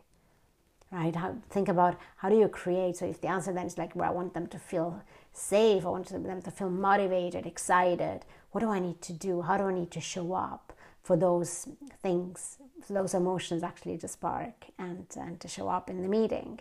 Right? 0.91 1.15
How, 1.15 1.35
think 1.49 1.69
about 1.69 1.97
how 2.17 2.29
do 2.29 2.37
you 2.37 2.49
create. 2.49 2.97
So, 2.97 3.05
if 3.05 3.21
the 3.21 3.29
answer 3.29 3.53
then 3.53 3.65
is 3.65 3.77
like, 3.77 3.95
well, 3.95 4.09
I 4.09 4.11
want 4.11 4.33
them 4.33 4.47
to 4.47 4.59
feel 4.59 5.01
safe, 5.31 5.85
I 5.85 5.89
want 5.89 6.07
them 6.07 6.41
to 6.41 6.51
feel 6.51 6.69
motivated, 6.69 7.45
excited, 7.45 8.25
what 8.51 8.59
do 8.59 8.69
I 8.69 8.79
need 8.79 9.01
to 9.03 9.13
do? 9.13 9.41
How 9.41 9.57
do 9.57 9.63
I 9.63 9.73
need 9.73 9.91
to 9.91 10.01
show 10.01 10.33
up 10.33 10.73
for 11.01 11.15
those 11.15 11.69
things, 12.01 12.57
for 12.85 12.91
those 12.91 13.13
emotions 13.13 13.63
actually 13.63 13.97
to 13.99 14.07
spark 14.09 14.65
and, 14.77 15.05
and 15.15 15.39
to 15.39 15.47
show 15.47 15.69
up 15.69 15.89
in 15.89 16.01
the 16.01 16.09
meeting? 16.09 16.59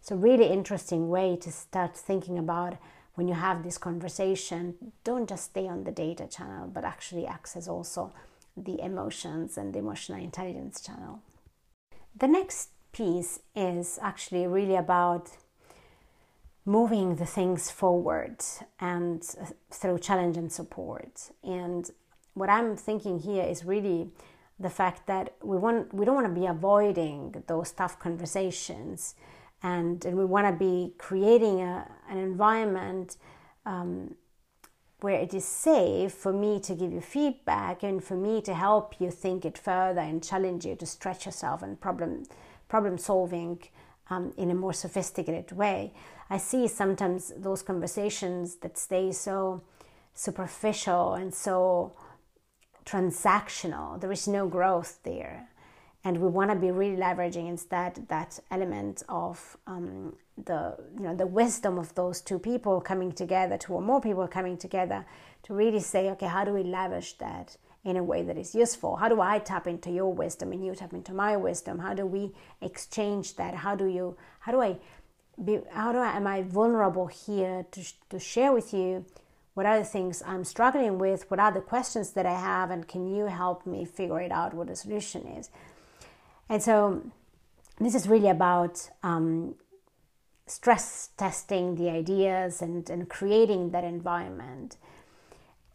So, 0.00 0.16
really 0.16 0.46
interesting 0.46 1.08
way 1.08 1.36
to 1.36 1.52
start 1.52 1.96
thinking 1.96 2.36
about 2.36 2.78
when 3.18 3.26
you 3.26 3.34
have 3.34 3.64
this 3.64 3.78
conversation, 3.78 4.76
don't 5.02 5.28
just 5.28 5.46
stay 5.46 5.66
on 5.66 5.82
the 5.82 5.90
data 5.90 6.28
channel, 6.28 6.68
but 6.72 6.84
actually 6.84 7.26
access 7.26 7.66
also 7.66 8.12
the 8.56 8.80
emotions 8.80 9.58
and 9.58 9.74
the 9.74 9.80
emotional 9.80 10.22
intelligence 10.22 10.80
channel. 10.80 11.20
The 12.16 12.28
next 12.28 12.70
piece 12.92 13.40
is 13.56 13.98
actually 14.00 14.46
really 14.46 14.76
about 14.76 15.30
moving 16.64 17.16
the 17.16 17.26
things 17.26 17.72
forward 17.72 18.36
and 18.78 19.20
uh, 19.42 19.46
through 19.68 19.98
challenge 19.98 20.36
and 20.36 20.52
support. 20.52 21.32
And 21.42 21.90
what 22.34 22.48
I'm 22.48 22.76
thinking 22.76 23.18
here 23.18 23.42
is 23.42 23.64
really 23.64 24.12
the 24.60 24.70
fact 24.70 25.08
that 25.08 25.34
we 25.42 25.56
want 25.56 25.92
we 25.92 26.04
don't 26.04 26.14
want 26.14 26.32
to 26.32 26.40
be 26.40 26.46
avoiding 26.46 27.42
those 27.48 27.72
tough 27.72 27.98
conversations 27.98 29.16
and, 29.62 30.04
and 30.04 30.16
we 30.16 30.24
want 30.24 30.46
to 30.46 30.52
be 30.52 30.94
creating 30.98 31.60
a, 31.60 31.90
an 32.08 32.18
environment 32.18 33.16
um, 33.66 34.14
where 35.00 35.20
it 35.20 35.32
is 35.32 35.44
safe 35.44 36.12
for 36.12 36.32
me 36.32 36.58
to 36.60 36.74
give 36.74 36.92
you 36.92 37.00
feedback 37.00 37.82
and 37.82 38.02
for 38.02 38.16
me 38.16 38.40
to 38.42 38.54
help 38.54 39.00
you 39.00 39.10
think 39.10 39.44
it 39.44 39.56
further 39.56 40.00
and 40.00 40.24
challenge 40.24 40.64
you 40.64 40.74
to 40.76 40.86
stretch 40.86 41.26
yourself 41.26 41.62
and 41.62 41.80
problem 41.80 42.24
problem 42.68 42.98
solving 42.98 43.58
um, 44.10 44.32
in 44.36 44.50
a 44.50 44.54
more 44.54 44.74
sophisticated 44.74 45.52
way. 45.52 45.94
I 46.28 46.36
see 46.36 46.68
sometimes 46.68 47.32
those 47.34 47.62
conversations 47.62 48.56
that 48.56 48.76
stay 48.76 49.10
so 49.12 49.62
superficial 50.12 51.14
and 51.14 51.32
so 51.32 51.94
transactional. 52.84 53.98
There 53.98 54.12
is 54.12 54.28
no 54.28 54.46
growth 54.46 54.98
there 55.02 55.48
and 56.08 56.22
we 56.22 56.28
want 56.28 56.50
to 56.50 56.56
be 56.56 56.70
really 56.70 56.96
leveraging 56.96 57.46
instead 57.48 58.06
that 58.08 58.40
element 58.50 59.02
of 59.10 59.58
um, 59.66 60.16
the 60.42 60.74
you 60.96 61.04
know 61.04 61.14
the 61.14 61.26
wisdom 61.26 61.78
of 61.78 61.94
those 61.94 62.22
two 62.22 62.38
people 62.38 62.80
coming 62.80 63.12
together, 63.12 63.58
two 63.58 63.74
or 63.74 63.82
more 63.82 64.00
people 64.00 64.26
coming 64.26 64.56
together, 64.56 65.04
to 65.42 65.52
really 65.52 65.80
say, 65.80 66.08
okay, 66.12 66.26
how 66.26 66.44
do 66.44 66.52
we 66.54 66.62
leverage 66.62 67.18
that 67.18 67.58
in 67.84 67.98
a 67.98 68.02
way 68.02 68.22
that 68.22 68.38
is 68.38 68.54
useful? 68.54 68.96
How 68.96 69.10
do 69.10 69.20
I 69.20 69.38
tap 69.38 69.66
into 69.66 69.90
your 69.90 70.10
wisdom 70.10 70.50
and 70.52 70.64
you 70.64 70.74
tap 70.74 70.94
into 70.94 71.12
my 71.12 71.36
wisdom? 71.36 71.78
How 71.78 71.92
do 71.92 72.06
we 72.06 72.32
exchange 72.62 73.36
that? 73.36 73.54
How 73.54 73.76
do 73.76 73.84
you? 73.84 74.16
How 74.40 74.52
do 74.52 74.62
I? 74.62 74.78
Be, 75.44 75.60
how 75.70 75.92
do 75.92 75.98
I? 75.98 76.16
Am 76.16 76.26
I 76.26 76.40
vulnerable 76.40 77.08
here 77.08 77.66
to 77.72 77.80
to 78.08 78.18
share 78.18 78.52
with 78.52 78.72
you? 78.72 79.04
What 79.52 79.66
are 79.66 79.78
the 79.78 79.84
things 79.84 80.22
I'm 80.24 80.44
struggling 80.44 80.98
with? 80.98 81.30
What 81.30 81.40
are 81.40 81.52
the 81.52 81.60
questions 81.60 82.12
that 82.12 82.24
I 82.24 82.38
have? 82.38 82.70
And 82.70 82.86
can 82.86 83.12
you 83.14 83.26
help 83.26 83.66
me 83.66 83.84
figure 83.84 84.20
it 84.20 84.30
out 84.30 84.54
what 84.54 84.68
the 84.68 84.76
solution 84.76 85.26
is? 85.26 85.50
And 86.48 86.62
so 86.62 87.02
this 87.78 87.94
is 87.94 88.08
really 88.08 88.28
about 88.28 88.90
um, 89.02 89.54
stress 90.46 91.10
testing 91.16 91.76
the 91.76 91.90
ideas 91.90 92.62
and, 92.62 92.88
and 92.90 93.08
creating 93.08 93.70
that 93.70 93.84
environment. 93.84 94.76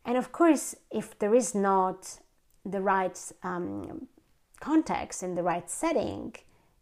And 0.06 0.18
of 0.18 0.32
course, 0.32 0.76
if 0.92 1.18
there 1.20 1.36
is 1.36 1.56
not 1.56 2.20
the 2.66 2.82
right 2.82 3.18
um, 3.44 4.08
context 4.60 5.24
in 5.24 5.36
the 5.36 5.44
right 5.44 5.70
setting, 5.70 6.36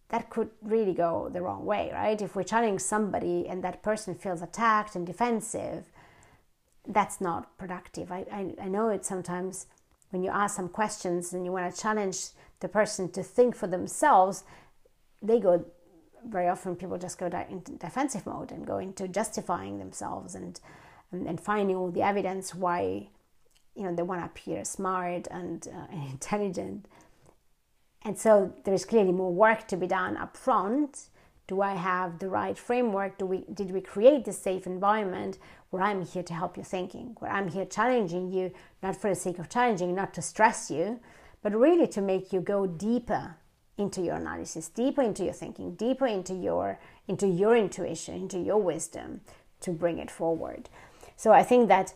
that 0.10 0.30
could 0.30 0.50
really 0.62 0.94
go 0.94 1.30
the 1.32 1.42
wrong 1.42 1.66
way, 1.66 1.90
right? 1.94 2.22
If 2.22 2.36
we're 2.36 2.44
challenging 2.44 2.80
somebody 2.80 3.48
and 3.48 3.64
that 3.64 3.82
person 3.82 4.16
feels 4.16 4.42
attacked 4.42 4.96
and 4.96 5.08
defensive, 5.08 5.86
that's 6.88 7.22
not 7.22 7.58
productive. 7.58 8.12
I, 8.12 8.26
I, 8.32 8.54
I 8.64 8.68
know 8.68 8.90
it 8.90 9.06
sometimes 9.06 9.68
when 10.10 10.24
you 10.24 10.30
ask 10.30 10.56
some 10.56 10.68
questions 10.68 11.34
and 11.34 11.46
you 11.46 11.52
want 11.52 11.74
to 11.74 11.82
challenge 11.82 12.30
the 12.62 12.68
person 12.68 13.12
to 13.12 13.24
think 13.24 13.56
for 13.56 13.68
themselves, 13.68 14.44
they 15.22 15.40
go 15.40 15.66
very 16.28 16.48
often 16.48 16.76
people 16.76 16.98
just 16.98 17.18
go 17.18 17.26
into 17.50 17.72
defensive 17.74 18.26
mode 18.26 18.52
and 18.52 18.66
go 18.66 18.78
into 18.78 19.08
justifying 19.08 19.80
themselves 19.80 20.36
and, 20.36 20.60
and, 21.12 21.28
and 21.28 21.42
finding 21.42 21.76
all 21.76 21.90
the 21.90 22.04
evidence 22.04 22.54
why 22.54 23.08
you 23.76 23.84
know 23.84 23.96
they 23.96 24.04
want 24.04 24.22
to 24.22 24.26
appear 24.26 24.64
smart 24.64 25.28
and, 25.32 25.68
uh, 25.68 25.88
and 25.92 26.12
intelligent. 26.12 26.88
And 28.04 28.18
so 28.18 28.54
there's 28.64 28.86
clearly 28.86 29.12
more 29.12 29.34
work 29.34 29.68
to 29.68 29.78
be 29.78 29.88
done 29.88 30.18
up 30.18 30.38
front 30.38 31.10
do 31.52 31.62
i 31.62 31.74
have 31.74 32.20
the 32.20 32.30
right 32.30 32.58
framework? 32.58 33.18
Do 33.18 33.26
we 33.26 33.40
did 33.54 33.72
we 33.72 33.82
create 33.82 34.24
the 34.24 34.32
safe 34.32 34.66
environment 34.66 35.38
where 35.70 35.84
i'm 35.84 36.02
here 36.06 36.24
to 36.24 36.34
help 36.34 36.56
you 36.56 36.64
thinking 36.64 37.08
where 37.20 37.32
i'm 37.32 37.50
here 37.50 37.66
challenging 37.66 38.32
you 38.32 38.52
not 38.82 38.96
for 38.96 39.10
the 39.10 39.16
sake 39.16 39.38
of 39.38 39.50
challenging 39.50 39.94
not 39.94 40.14
to 40.14 40.22
stress 40.22 40.72
you 40.72 41.00
but 41.42 41.56
really 41.56 41.88
to 41.88 42.02
make 42.02 42.32
you 42.32 42.42
go 42.42 42.68
deeper 42.68 43.38
into 43.78 44.02
your 44.02 44.16
analysis, 44.16 44.70
deeper 44.70 45.02
into 45.02 45.24
your 45.24 45.34
thinking, 45.34 45.76
deeper 45.76 46.08
into 46.08 46.34
your 46.34 46.80
into 47.08 47.28
your 47.28 47.56
intuition, 47.56 48.16
into 48.16 48.40
your 48.40 48.62
wisdom 48.62 49.22
to 49.62 49.72
bring 49.72 49.98
it 49.98 50.12
forward. 50.12 50.70
So 51.16 51.32
I 51.32 51.44
think 51.44 51.68
that 51.68 51.94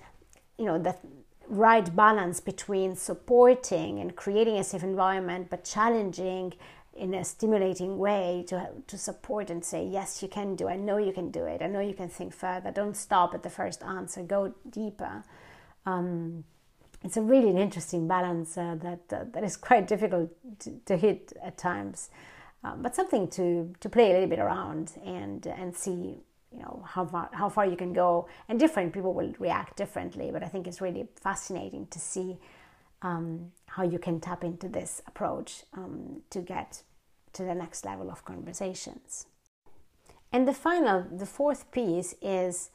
you 0.58 0.66
know 0.66 0.80
that 0.80 1.00
right 1.48 1.96
balance 1.96 2.40
between 2.40 2.96
supporting 2.96 4.00
and 4.00 4.16
creating 4.16 4.58
a 4.58 4.64
safe 4.64 4.84
environment 4.84 5.48
but 5.52 5.64
challenging 5.64 6.54
in 6.96 7.14
a 7.14 7.24
stimulating 7.24 7.98
way 7.98 8.44
to, 8.48 8.70
to 8.88 8.98
support 8.98 9.50
and 9.50 9.64
say, 9.64 9.86
Yes, 9.86 10.24
you 10.24 10.30
can 10.30 10.56
do. 10.56 10.68
I 10.68 10.78
know 10.78 10.98
you 10.98 11.12
can 11.12 11.30
do 11.30 11.46
it. 11.46 11.62
I 11.62 11.68
know 11.68 11.82
you 11.82 11.94
can 11.94 12.10
think 12.10 12.34
further. 12.34 12.72
Don't 12.72 12.96
stop 12.96 13.34
at 13.34 13.44
the 13.44 13.50
first 13.50 13.84
answer, 13.84 14.24
go 14.24 14.54
deeper. 14.70 15.24
Um, 15.86 16.46
it's 17.06 17.18
a 17.18 17.22
really 17.22 17.50
an 17.50 17.58
interesting 17.58 18.08
balance 18.08 18.58
uh, 18.58 18.76
that 18.82 19.14
uh, 19.16 19.26
that 19.32 19.44
is 19.44 19.56
quite 19.56 19.88
difficult 19.88 20.30
to, 20.60 20.72
to 20.86 20.98
hit 20.98 21.34
at 21.44 21.56
times, 21.58 22.10
um, 22.64 22.82
but 22.82 22.96
something 22.96 23.28
to 23.30 23.74
to 23.80 23.88
play 23.90 24.10
a 24.10 24.14
little 24.14 24.30
bit 24.30 24.40
around 24.40 24.94
and 25.06 25.46
and 25.46 25.76
see 25.76 26.18
you 26.52 26.60
know 26.60 26.84
how 26.84 27.06
far 27.06 27.30
how 27.32 27.48
far 27.48 27.66
you 27.68 27.78
can 27.78 27.94
go. 27.94 28.28
And 28.50 28.60
different 28.60 28.92
people 28.92 29.14
will 29.14 29.34
react 29.38 29.78
differently, 29.78 30.32
but 30.32 30.44
I 30.44 30.48
think 30.48 30.68
it's 30.68 30.82
really 30.82 31.08
fascinating 31.22 31.86
to 31.92 32.00
see 32.00 32.38
um, 33.04 33.52
how 33.68 33.84
you 33.84 34.00
can 34.00 34.20
tap 34.20 34.44
into 34.44 34.68
this 34.68 35.02
approach 35.06 35.64
um, 35.74 36.24
to 36.32 36.40
get 36.42 36.82
to 37.34 37.44
the 37.44 37.54
next 37.54 37.86
level 37.86 38.10
of 38.10 38.26
conversations. 38.26 39.28
And 40.32 40.48
the 40.48 40.54
final, 40.54 41.06
the 41.12 41.26
fourth 41.28 41.70
piece 41.72 42.16
is 42.22 42.72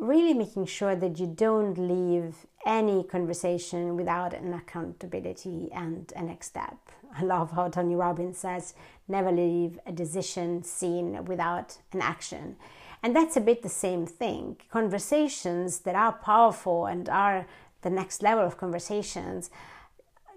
really 0.00 0.34
making 0.34 0.66
sure 0.66 0.96
that 0.96 1.18
you 1.20 1.26
don't 1.26 1.76
leave 1.76 2.46
any 2.66 3.04
conversation 3.04 3.96
without 3.96 4.32
an 4.34 4.52
accountability 4.54 5.68
and 5.72 6.12
a 6.16 6.22
next 6.22 6.48
step. 6.48 6.76
I 7.16 7.22
love 7.22 7.52
how 7.52 7.68
Tony 7.68 7.94
Robbins 7.94 8.38
says, 8.38 8.74
never 9.08 9.30
leave 9.30 9.78
a 9.86 9.92
decision 9.92 10.62
scene 10.62 11.24
without 11.24 11.78
an 11.92 12.00
action. 12.00 12.56
And 13.02 13.14
that's 13.14 13.36
a 13.36 13.40
bit 13.40 13.62
the 13.62 13.68
same 13.68 14.06
thing. 14.06 14.56
Conversations 14.70 15.80
that 15.80 15.94
are 15.94 16.12
powerful 16.12 16.86
and 16.86 17.08
are 17.08 17.46
the 17.82 17.90
next 17.90 18.22
level 18.22 18.44
of 18.44 18.56
conversations 18.56 19.50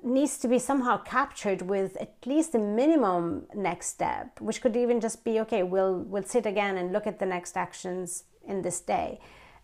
needs 0.04 0.38
to 0.38 0.48
be 0.48 0.60
somehow 0.60 0.98
captured 0.98 1.62
with 1.62 1.96
at 1.98 2.14
least 2.26 2.56
a 2.56 2.60
minimum 2.60 3.46
next 3.56 3.88
step 3.88 4.40
which 4.42 4.62
could 4.62 4.76
even 4.76 5.00
just 5.00 5.24
be 5.24 5.40
okay 5.40 5.64
we'll 5.64 6.00
we'll 6.00 6.24
sit 6.24 6.46
again 6.46 6.78
and 6.78 6.92
look 6.92 7.08
at 7.08 7.20
the 7.20 7.26
next 7.26 7.56
actions 7.56 8.26
in 8.46 8.62
this 8.64 8.82
day 8.82 9.18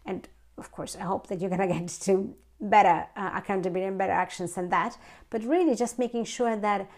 and 0.05 0.27
of 0.57 0.71
course 0.71 0.95
i 0.95 1.03
hope 1.03 1.27
that 1.27 1.39
you're 1.39 1.49
going 1.49 1.61
to 1.67 1.79
get 1.79 1.87
to 1.87 2.35
better 2.59 3.07
uh, 3.15 3.31
accountability 3.35 3.87
and 3.87 3.97
better 3.97 4.13
actions 4.13 4.53
than 4.55 4.69
that. 4.69 4.97
But 5.29 5.43
really 5.43 5.75
just 5.75 5.99
making 5.99 6.25
sure 6.25 6.55
that 6.55 6.89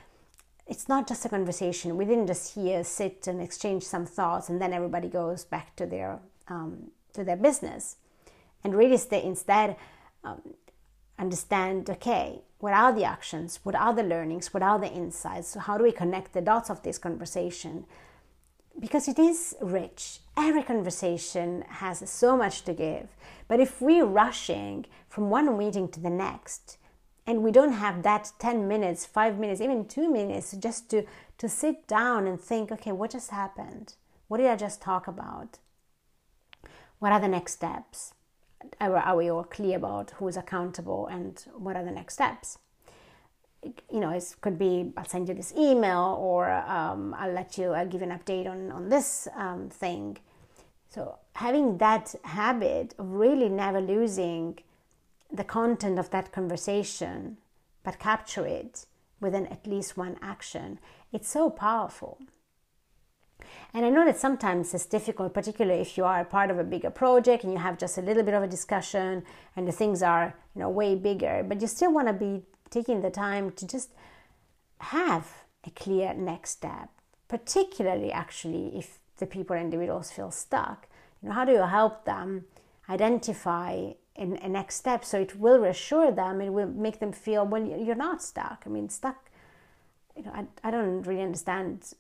it's 0.68 0.88
not 0.88 1.08
just 1.08 1.26
a 1.26 1.30
conversation. 1.30 1.98
We 1.98 2.06
didn't 2.06 2.28
just 2.28 2.56
here 2.56 2.84
sit 2.84 3.28
and 3.28 3.42
exchange 3.42 3.84
some 3.84 4.06
thoughts 4.06 4.50
and 4.50 4.62
then 4.62 4.74
everybody 4.74 5.08
goes 5.08 5.44
back 5.44 5.76
to 5.76 5.86
their 5.86 6.20
um, 6.48 6.92
to 7.14 7.24
their 7.24 7.36
business. 7.36 7.98
And 8.64 8.76
really 8.76 8.98
stay 8.98 9.24
instead 9.24 9.76
um, 10.24 10.42
understand 11.18 11.90
okay 11.90 12.42
what 12.60 12.74
are 12.74 12.94
the 12.94 13.04
actions? 13.04 13.60
What 13.64 13.74
are 13.74 13.94
the 13.94 14.04
learnings? 14.04 14.54
What 14.54 14.62
are 14.62 14.78
the 14.78 14.92
insights? 14.92 15.48
So 15.48 15.60
how 15.60 15.80
do 15.80 15.84
we 15.84 15.92
connect 15.92 16.34
the 16.34 16.42
dots 16.42 16.70
of 16.70 16.84
this 16.84 17.00
conversation 17.00 17.86
because 18.80 19.08
it 19.08 19.20
is 19.20 19.56
rich. 19.62 20.20
Every 20.38 20.64
conversation 20.64 21.64
has 21.68 22.10
so 22.10 22.36
much 22.38 22.64
to 22.64 22.74
give. 22.74 23.10
But 23.48 23.60
if 23.60 23.82
we're 23.82 24.06
rushing 24.06 24.86
from 25.10 25.30
one 25.30 25.58
meeting 25.58 25.90
to 25.90 26.00
the 26.00 26.10
next 26.10 26.78
and 27.28 27.44
we 27.44 27.52
don't 27.52 27.74
have 27.74 28.04
that 28.04 28.32
10 28.40 28.68
minutes 28.68 29.06
5 29.06 29.38
minutes 29.38 29.62
even 29.62 29.86
2 29.86 30.12
minutes 30.12 30.54
just 30.54 30.90
to 30.90 31.04
to 31.38 31.48
sit 31.48 31.88
down 31.88 32.28
and 32.28 32.40
think 32.40 32.72
okay 32.72 32.92
what 32.92 33.12
just 33.12 33.32
happened? 33.32 33.96
What 34.28 34.38
did 34.38 34.48
i 34.48 34.56
just 34.56 34.82
talk 34.82 35.08
about? 35.08 35.60
What 37.00 37.12
are 37.12 37.20
the 37.20 37.28
next 37.28 37.54
steps? 37.54 38.14
Are 38.80 39.18
we 39.18 39.30
all 39.30 39.44
clear 39.44 39.76
about 39.76 40.12
who 40.12 40.28
is 40.28 40.38
accountable 40.38 41.08
and 41.08 41.44
what 41.56 41.76
are 41.76 41.84
the 41.84 41.92
next 41.92 42.14
steps? 42.14 42.60
You 43.64 44.00
know, 44.00 44.10
it 44.10 44.36
could 44.42 44.58
be 44.58 44.92
I'll 44.98 45.06
send 45.06 45.28
you 45.30 45.36
this 45.36 45.54
email 45.58 46.18
or 46.20 46.52
um, 46.52 47.16
I'll 47.18 47.32
let 47.32 47.58
you, 47.58 47.72
I'll 47.72 47.88
give 47.88 48.02
an 48.02 48.10
update 48.10 48.48
on, 48.48 48.72
on 48.72 48.90
this 48.90 49.28
um, 49.36 49.70
thing. 49.70 50.18
So, 50.90 51.20
having 51.36 51.78
that 51.78 52.16
habit 52.24 52.96
of 52.98 53.12
really 53.12 53.50
never 53.50 53.80
losing 53.80 54.60
the 55.32 55.44
content 55.44 55.98
of 56.00 56.10
that 56.10 56.32
conversation, 56.32 57.38
but 57.84 58.00
capture 58.00 58.46
it 58.46 58.86
within 59.22 59.48
at 59.48 59.66
least 59.66 59.96
one 59.96 60.18
action, 60.22 60.80
it's 61.14 61.30
so 61.30 61.50
powerful. 61.50 62.18
And 63.74 63.86
I 63.86 63.90
know 63.90 64.06
that 64.06 64.18
sometimes 64.18 64.74
it's 64.74 64.86
difficult, 64.86 65.34
particularly 65.34 65.82
if 65.82 65.98
you 65.98 66.04
are 66.04 66.26
part 66.26 66.52
of 66.52 66.60
a 66.60 66.64
bigger 66.64 66.90
project 66.90 67.44
and 67.44 67.54
you 67.54 67.60
have 67.60 67.78
just 67.78 67.98
a 67.98 68.02
little 68.02 68.24
bit 68.24 68.34
of 68.34 68.44
a 68.44 68.48
discussion 68.48 69.24
and 69.56 69.68
the 69.68 69.72
things 69.72 70.04
are, 70.04 70.36
you 70.56 70.60
know, 70.60 70.70
way 70.70 70.96
bigger, 70.96 71.44
but 71.48 71.62
you 71.62 71.68
still 71.68 71.94
want 71.94 72.08
to 72.08 72.14
be 72.14 72.42
taking 72.72 73.02
the 73.02 73.12
time 73.12 73.52
to 73.52 73.68
just 73.68 73.90
have 74.80 75.44
a 75.66 75.70
clear 75.70 76.14
next 76.16 76.52
step, 76.52 76.90
particularly 77.28 78.12
actually 78.12 78.76
if 78.76 78.98
the 79.18 79.28
people 79.28 79.56
individuals 79.56 80.12
feel 80.12 80.32
stuck. 80.32 80.88
You 81.22 81.30
know, 81.30 81.36
how 81.36 81.46
do 81.46 81.52
you 81.52 81.68
help 81.68 82.06
them 82.06 82.46
identify 82.90 83.92
a, 84.18 84.24
a 84.24 84.50
next 84.50 84.76
step 84.76 85.06
so 85.06 85.20
it 85.20 85.36
will 85.36 85.60
reassure 85.60 86.12
them, 86.12 86.42
it 86.42 86.50
will 86.50 86.68
make 86.68 87.00
them 87.00 87.12
feel, 87.12 87.46
well, 87.46 87.64
you're 87.64 87.96
not 87.96 88.24
stuck. 88.24 88.64
I 88.66 88.70
mean, 88.70 88.90
stuck, 88.90 89.30
you 90.16 90.24
know, 90.24 90.32
I, 90.34 90.46
I 90.64 90.72
don't 90.72 91.04
really 91.04 91.22
understand 91.22 91.94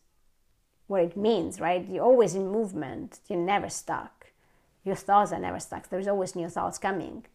what 0.88 1.04
it 1.04 1.16
means, 1.16 1.62
right? 1.62 1.88
You're 1.88 2.04
always 2.04 2.36
in 2.36 2.52
movement, 2.52 3.20
you're 3.28 3.40
never 3.40 3.70
stuck. 3.70 4.28
Your 4.84 4.96
thoughts 4.96 5.32
are 5.32 5.40
never 5.40 5.60
stuck, 5.60 5.90
there's 5.90 6.08
always 6.08 6.36
new 6.36 6.50
thoughts 6.50 6.78
coming. 6.78 7.26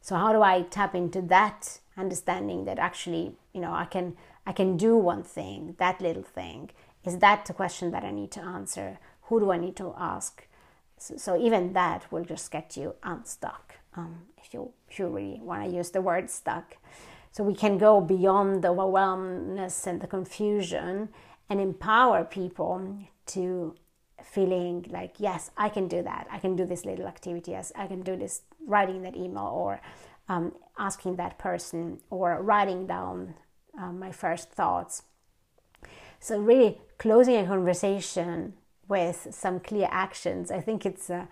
So 0.00 0.14
how 0.14 0.32
do 0.32 0.42
I 0.42 0.62
tap 0.62 0.94
into 0.94 1.20
that 1.22 1.80
understanding 1.98 2.64
that 2.64 2.78
actually, 2.78 3.32
you 3.52 3.60
know, 3.60 3.72
I 3.72 3.84
can 3.84 4.16
I 4.46 4.52
can 4.52 4.76
do 4.76 4.96
one 4.96 5.22
thing, 5.22 5.74
that 5.78 6.00
little 6.00 6.22
thing. 6.22 6.70
Is 7.04 7.18
that 7.18 7.46
the 7.46 7.52
question 7.52 7.90
that 7.90 8.04
I 8.04 8.10
need 8.10 8.30
to 8.32 8.40
answer? 8.40 8.98
Who 9.22 9.40
do 9.40 9.50
I 9.50 9.58
need 9.58 9.76
to 9.76 9.94
ask? 9.98 10.46
So, 10.96 11.16
so 11.16 11.40
even 11.40 11.72
that 11.74 12.10
will 12.10 12.24
just 12.24 12.50
get 12.50 12.76
you 12.76 12.94
unstuck. 13.02 13.74
Um, 13.94 14.22
if 14.38 14.54
you 14.54 14.70
if 14.88 14.98
you 14.98 15.08
really 15.08 15.40
want 15.42 15.64
to 15.68 15.76
use 15.76 15.90
the 15.90 16.00
word 16.00 16.30
stuck, 16.30 16.76
so 17.32 17.44
we 17.44 17.54
can 17.54 17.78
go 17.78 18.00
beyond 18.00 18.62
the 18.62 18.68
overwhelmness 18.68 19.86
and 19.86 20.00
the 20.00 20.06
confusion 20.06 21.10
and 21.48 21.60
empower 21.60 22.24
people 22.24 22.98
to 23.26 23.74
feeling 24.22 24.84
like 24.90 25.14
yes 25.18 25.50
i 25.56 25.68
can 25.68 25.86
do 25.86 26.02
that 26.02 26.26
i 26.30 26.38
can 26.38 26.56
do 26.56 26.64
this 26.66 26.84
little 26.84 27.06
activity 27.06 27.52
yes 27.52 27.72
i 27.76 27.86
can 27.86 28.02
do 28.02 28.16
this 28.16 28.42
writing 28.66 29.02
that 29.02 29.16
email 29.16 29.50
or 29.54 29.80
um, 30.28 30.52
asking 30.78 31.16
that 31.16 31.38
person 31.38 31.98
or 32.10 32.42
writing 32.42 32.86
down 32.86 33.34
um, 33.78 33.98
my 33.98 34.12
first 34.12 34.50
thoughts 34.50 35.02
so 36.20 36.38
really 36.38 36.80
closing 36.98 37.36
a 37.36 37.46
conversation 37.46 38.54
with 38.88 39.28
some 39.30 39.60
clear 39.60 39.88
actions 39.90 40.50
i 40.50 40.60
think 40.60 40.84
it's 40.84 41.10
uh, 41.10 41.26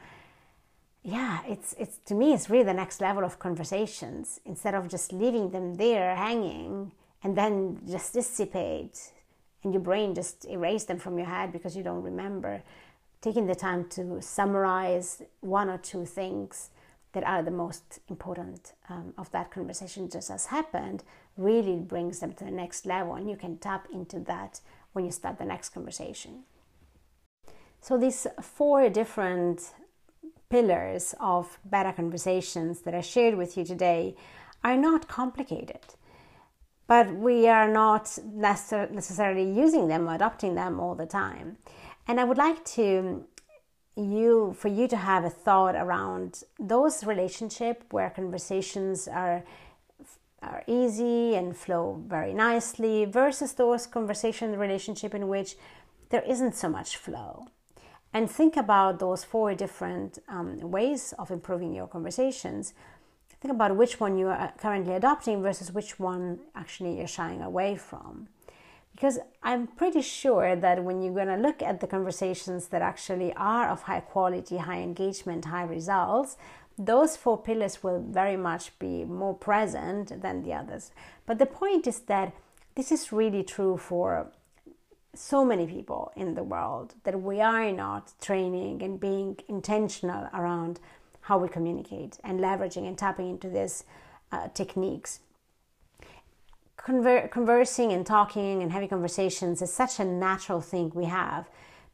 yeah 1.02 1.40
it's 1.46 1.74
it's 1.78 1.98
to 2.04 2.14
me 2.14 2.32
it's 2.32 2.48
really 2.50 2.64
the 2.64 2.74
next 2.74 3.00
level 3.00 3.24
of 3.24 3.38
conversations 3.38 4.40
instead 4.44 4.74
of 4.74 4.88
just 4.88 5.12
leaving 5.12 5.50
them 5.50 5.74
there 5.74 6.14
hanging 6.14 6.92
and 7.22 7.37
then 7.37 7.80
just 7.88 8.12
dissipate 8.12 9.12
and 9.66 9.74
your 9.74 9.82
brain 9.82 10.14
just 10.14 10.44
erase 10.44 10.85
them 10.85 10.98
from 10.98 11.18
your 11.18 11.26
head 11.26 11.52
because 11.52 11.76
you 11.76 11.82
don't 11.82 12.04
remember. 12.04 12.62
Taking 13.20 13.46
the 13.46 13.54
time 13.56 13.88
to 13.90 14.22
summarize 14.22 15.22
one 15.40 15.68
or 15.68 15.78
two 15.78 16.06
things 16.06 16.70
that 17.16 17.24
are 17.24 17.42
the 17.42 17.50
most 17.50 18.00
important 18.09 18.74
um, 18.90 19.14
of 19.16 19.31
that 19.31 19.50
conversation 19.50 20.11
just 20.11 20.29
has 20.29 20.44
happened 20.46 21.02
really 21.38 21.76
brings 21.76 22.20
them 22.20 22.35
to 22.35 22.44
the 22.44 22.50
next 22.50 22.85
level, 22.85 23.14
and 23.14 23.31
you 23.31 23.37
can 23.37 23.57
tap 23.57 23.88
into 23.90 24.20
that 24.20 24.61
when 24.92 25.07
you 25.07 25.11
start 25.11 25.38
the 25.38 25.44
next 25.46 25.70
conversation. 25.70 26.42
So, 27.81 27.96
these 27.96 28.26
four 28.42 28.90
different 28.90 29.72
pillars 30.50 31.14
of 31.18 31.59
better 31.64 31.90
conversations 31.90 32.83
that 32.83 32.94
I 32.94 33.00
shared 33.00 33.37
with 33.37 33.57
you 33.57 33.64
today 33.64 34.14
are 34.62 34.76
not 34.76 35.09
complicated 35.09 35.87
but 36.88 37.12
we 37.16 37.48
are 37.48 37.66
not 37.66 38.16
necessarily 38.33 39.50
using 39.50 39.88
them 39.88 40.09
or 40.09 40.14
adopting 40.14 40.55
them 40.55 40.79
all 40.79 40.94
the 40.94 41.05
time. 41.05 41.57
And 42.07 42.20
I 42.20 42.24
would 42.24 42.38
like 42.38 42.64
to 42.76 43.24
you 43.96 44.54
for 44.59 44.68
you 44.68 44.87
to 44.88 44.96
have 44.96 45.24
a 45.24 45.30
thought 45.30 45.74
around 45.74 46.42
those 46.59 47.04
relationship 47.04 47.85
where 47.90 48.11
conversations 48.11 49.09
are 49.09 49.42
are 50.42 50.62
easy 50.66 51.35
and 51.35 51.56
flow 51.56 52.02
very 52.06 52.35
nicely 52.35 53.04
versus 53.04 53.54
those 53.54 53.87
conversation 53.87 54.56
relationship 54.59 55.14
in 55.14 55.28
which 55.28 55.56
there 56.11 56.22
isn't 56.22 56.54
so 56.54 56.68
much 56.68 56.96
flow 56.96 57.46
and 58.12 58.30
think 58.30 58.56
about 58.56 58.98
those 58.98 59.24
four 59.24 59.54
different 59.54 60.18
um, 60.28 60.61
ways 60.61 61.14
of 61.18 61.30
improving 61.30 61.74
your 61.74 61.87
conversations 61.87 62.74
think 63.40 63.54
about 63.54 63.76
which 63.76 64.00
one 64.00 64.18
you 64.18 64.28
are 64.28 64.52
currently 64.59 64.94
adopting 64.94 65.42
versus 65.42 65.72
which 65.72 65.98
one 65.98 66.40
actually 66.54 66.98
you're 66.98 67.06
shying 67.06 67.42
away 67.42 67.76
from. 67.76 68.28
Because 68.96 69.18
I'm 69.42 69.66
pretty 69.66 70.00
sure 70.00 70.56
that 70.56 70.82
when 70.82 71.02
you're 71.02 71.12
going 71.12 71.26
to 71.26 71.37
look 71.37 71.61
at 71.61 71.80
the 71.80 71.87
conversations 71.87 72.68
that 72.68 72.80
actually 72.80 73.35
are 73.35 73.68
of 73.68 73.82
high 73.82 74.00
quality, 74.00 74.56
high 74.56 74.80
engagement, 74.80 75.44
high 75.44 75.64
results, 75.64 76.38
those 76.78 77.14
four 77.14 77.37
pillars 77.37 77.82
will 77.82 78.00
very 78.00 78.38
much 78.38 78.78
be 78.78 79.04
more 79.04 79.35
present 79.35 80.22
than 80.22 80.42
the 80.42 80.54
others. 80.54 80.92
But 81.26 81.38
the 81.38 81.44
point 81.44 81.87
is 81.87 82.00
that 82.00 82.32
this 82.74 82.90
is 82.90 83.12
really 83.12 83.42
true 83.42 83.76
for 83.76 84.32
so 85.14 85.44
many 85.44 85.66
people 85.66 86.11
in 86.16 86.35
the 86.35 86.42
world 86.42 86.94
that 87.04 87.20
we 87.20 87.42
are 87.42 87.70
not 87.72 88.14
training 88.18 88.82
and 88.82 88.98
being 88.98 89.37
intentional 89.46 90.26
around 90.32 90.80
how 91.20 91.37
we 91.37 91.48
communicate 91.48 92.16
and 92.24 92.40
leveraging 92.40 92.88
and 92.88 92.96
tapping 92.96 93.28
into 93.28 93.50
these 93.50 93.85
uh, 94.32 94.48
techniques. 94.48 95.20
Conver- 96.78 97.30
conversing 97.30 97.92
and 97.92 98.06
talking 98.06 98.62
and 98.62 98.72
having 98.72 98.88
conversations 98.88 99.62
is 99.62 99.72
such 99.72 99.98
a 99.98 100.04
natural 100.04 100.60
thing 100.60 100.92
we 100.94 101.06
have, 101.06 101.48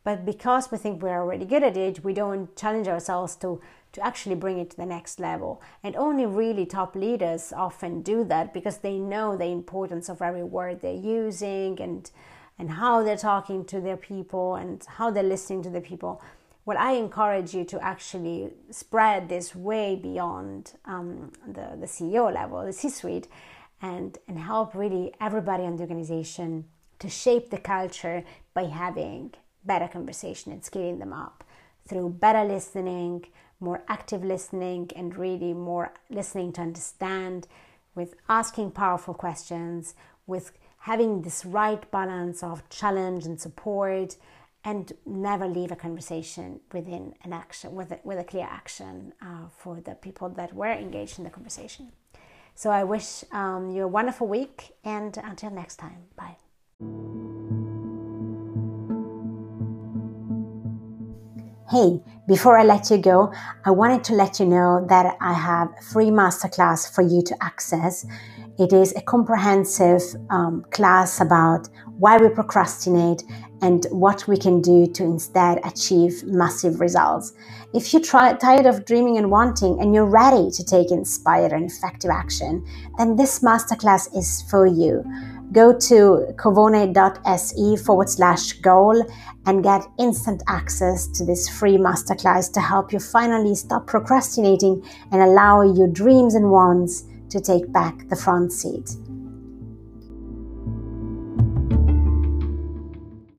but 0.04 0.24
because 0.24 0.70
we 0.70 0.78
think 0.78 1.02
we're 1.02 1.20
already 1.20 1.44
good 1.44 1.62
at 1.62 1.76
it, 1.76 2.04
we 2.04 2.12
don't 2.12 2.54
challenge 2.56 2.88
ourselves 2.88 3.36
to 3.36 3.60
to 3.92 4.04
actually 4.04 4.34
bring 4.34 4.58
it 4.58 4.70
to 4.70 4.76
the 4.76 4.86
next 4.86 5.20
level. 5.20 5.60
And 5.82 5.94
only 5.96 6.24
really 6.24 6.64
top 6.64 6.96
leaders 6.96 7.52
often 7.54 8.00
do 8.00 8.24
that 8.24 8.54
because 8.54 8.78
they 8.78 8.98
know 8.98 9.36
the 9.36 9.44
importance 9.44 10.08
of 10.08 10.22
every 10.22 10.42
word 10.42 10.80
they're 10.80 10.94
using 10.94 11.80
and 11.80 12.10
and 12.58 12.70
how 12.70 13.02
they're 13.02 13.16
talking 13.16 13.64
to 13.66 13.80
their 13.80 13.96
people 13.96 14.56
and 14.56 14.84
how 14.84 15.10
they're 15.10 15.22
listening 15.22 15.62
to 15.62 15.70
the 15.70 15.80
people. 15.80 16.22
Well, 16.64 16.76
I 16.78 16.92
encourage 16.92 17.54
you 17.54 17.64
to 17.64 17.82
actually 17.82 18.52
spread 18.70 19.28
this 19.28 19.54
way 19.54 19.96
beyond 19.96 20.74
um, 20.84 21.32
the, 21.46 21.76
the 21.80 21.86
CEO 21.86 22.32
level, 22.32 22.64
the 22.64 22.72
C 22.72 22.88
suite, 22.88 23.26
and, 23.82 24.16
and 24.28 24.38
help 24.38 24.74
really 24.74 25.12
everybody 25.20 25.64
in 25.64 25.76
the 25.76 25.82
organization 25.82 26.64
to 27.00 27.10
shape 27.10 27.50
the 27.50 27.58
culture 27.58 28.24
by 28.54 28.64
having 28.64 29.34
better 29.64 29.88
conversation 29.88 30.52
and 30.52 30.64
scaling 30.64 31.00
them 31.00 31.12
up 31.12 31.44
through 31.88 32.08
better 32.08 32.44
listening, 32.44 33.26
more 33.58 33.82
active 33.88 34.24
listening, 34.24 34.88
and 34.94 35.16
really 35.16 35.52
more 35.52 35.92
listening 36.08 36.52
to 36.52 36.60
understand 36.60 37.48
with 37.96 38.14
asking 38.28 38.70
powerful 38.70 39.14
questions, 39.14 39.94
with 40.26 40.52
having 40.78 41.22
this 41.22 41.44
right 41.44 41.90
balance 41.90 42.42
of 42.42 42.68
challenge 42.68 43.26
and 43.26 43.40
support 43.40 44.16
and 44.64 44.92
never 45.04 45.46
leave 45.48 45.72
a 45.72 45.76
conversation 45.76 46.60
within 46.72 47.14
an 47.24 47.32
action 47.32 47.74
with 47.74 47.90
a, 47.90 47.98
with 48.04 48.18
a 48.18 48.24
clear 48.24 48.46
action 48.48 49.12
uh, 49.20 49.48
for 49.56 49.80
the 49.80 49.94
people 49.96 50.28
that 50.28 50.54
were 50.54 50.72
engaged 50.72 51.18
in 51.18 51.24
the 51.24 51.30
conversation 51.30 51.90
so 52.54 52.70
i 52.70 52.84
wish 52.84 53.24
um, 53.32 53.70
you 53.70 53.82
a 53.82 53.88
wonderful 53.88 54.26
week 54.26 54.72
and 54.84 55.18
until 55.18 55.50
next 55.50 55.76
time 55.76 56.04
bye 56.16 56.36
Hey, 61.70 62.02
before 62.28 62.58
I 62.58 62.64
let 62.64 62.90
you 62.90 62.98
go, 62.98 63.32
I 63.64 63.70
wanted 63.70 64.04
to 64.04 64.12
let 64.12 64.38
you 64.38 64.44
know 64.44 64.84
that 64.90 65.16
I 65.22 65.32
have 65.32 65.68
a 65.78 65.82
free 65.82 66.10
masterclass 66.10 66.94
for 66.94 67.00
you 67.00 67.22
to 67.22 67.34
access 67.42 68.04
it 68.58 68.72
is 68.72 68.92
a 68.96 69.00
comprehensive 69.00 70.02
um, 70.28 70.64
class 70.70 71.20
about 71.20 71.68
why 71.98 72.18
we 72.18 72.28
procrastinate 72.28 73.22
and 73.62 73.86
what 73.90 74.28
we 74.28 74.36
can 74.36 74.60
do 74.60 74.86
to 74.86 75.04
instead 75.04 75.58
achieve 75.64 76.22
massive 76.24 76.78
results. 76.78 77.32
If 77.74 77.94
you're 77.94 78.02
try, 78.02 78.35
tired 78.35 78.66
of 78.66 78.85
dreaming 78.85 79.16
and 79.16 79.30
wanting 79.30 79.80
and 79.80 79.94
you're 79.94 80.04
ready 80.04 80.50
to 80.50 80.62
take 80.62 80.90
inspired 80.90 81.52
and 81.52 81.70
effective 81.70 82.11
action, 82.11 82.66
then 82.98 83.16
this 83.16 83.38
masterclass 83.38 84.14
is 84.14 84.42
for 84.50 84.66
you. 84.66 85.02
Go 85.52 85.78
to 85.78 86.35
covone.se 86.37 87.76
forward 87.76 88.11
slash 88.11 88.52
goal 88.61 89.02
and 89.46 89.62
get 89.62 89.87
instant 89.98 90.42
access 90.48 91.06
to 91.08 91.24
this 91.24 91.48
free 91.48 91.78
masterclass 91.78 92.52
to 92.52 92.61
help 92.61 92.92
you 92.92 92.98
finally 92.98 93.54
stop 93.54 93.87
procrastinating 93.87 94.82
and 95.11 95.22
allow 95.22 95.62
your 95.62 95.88
dreams 95.88 96.35
and 96.35 96.50
wants 96.50 97.04
to 97.30 97.40
take 97.40 97.72
back 97.72 98.06
the 98.11 98.16
front 98.16 98.52
seat. 98.52 98.96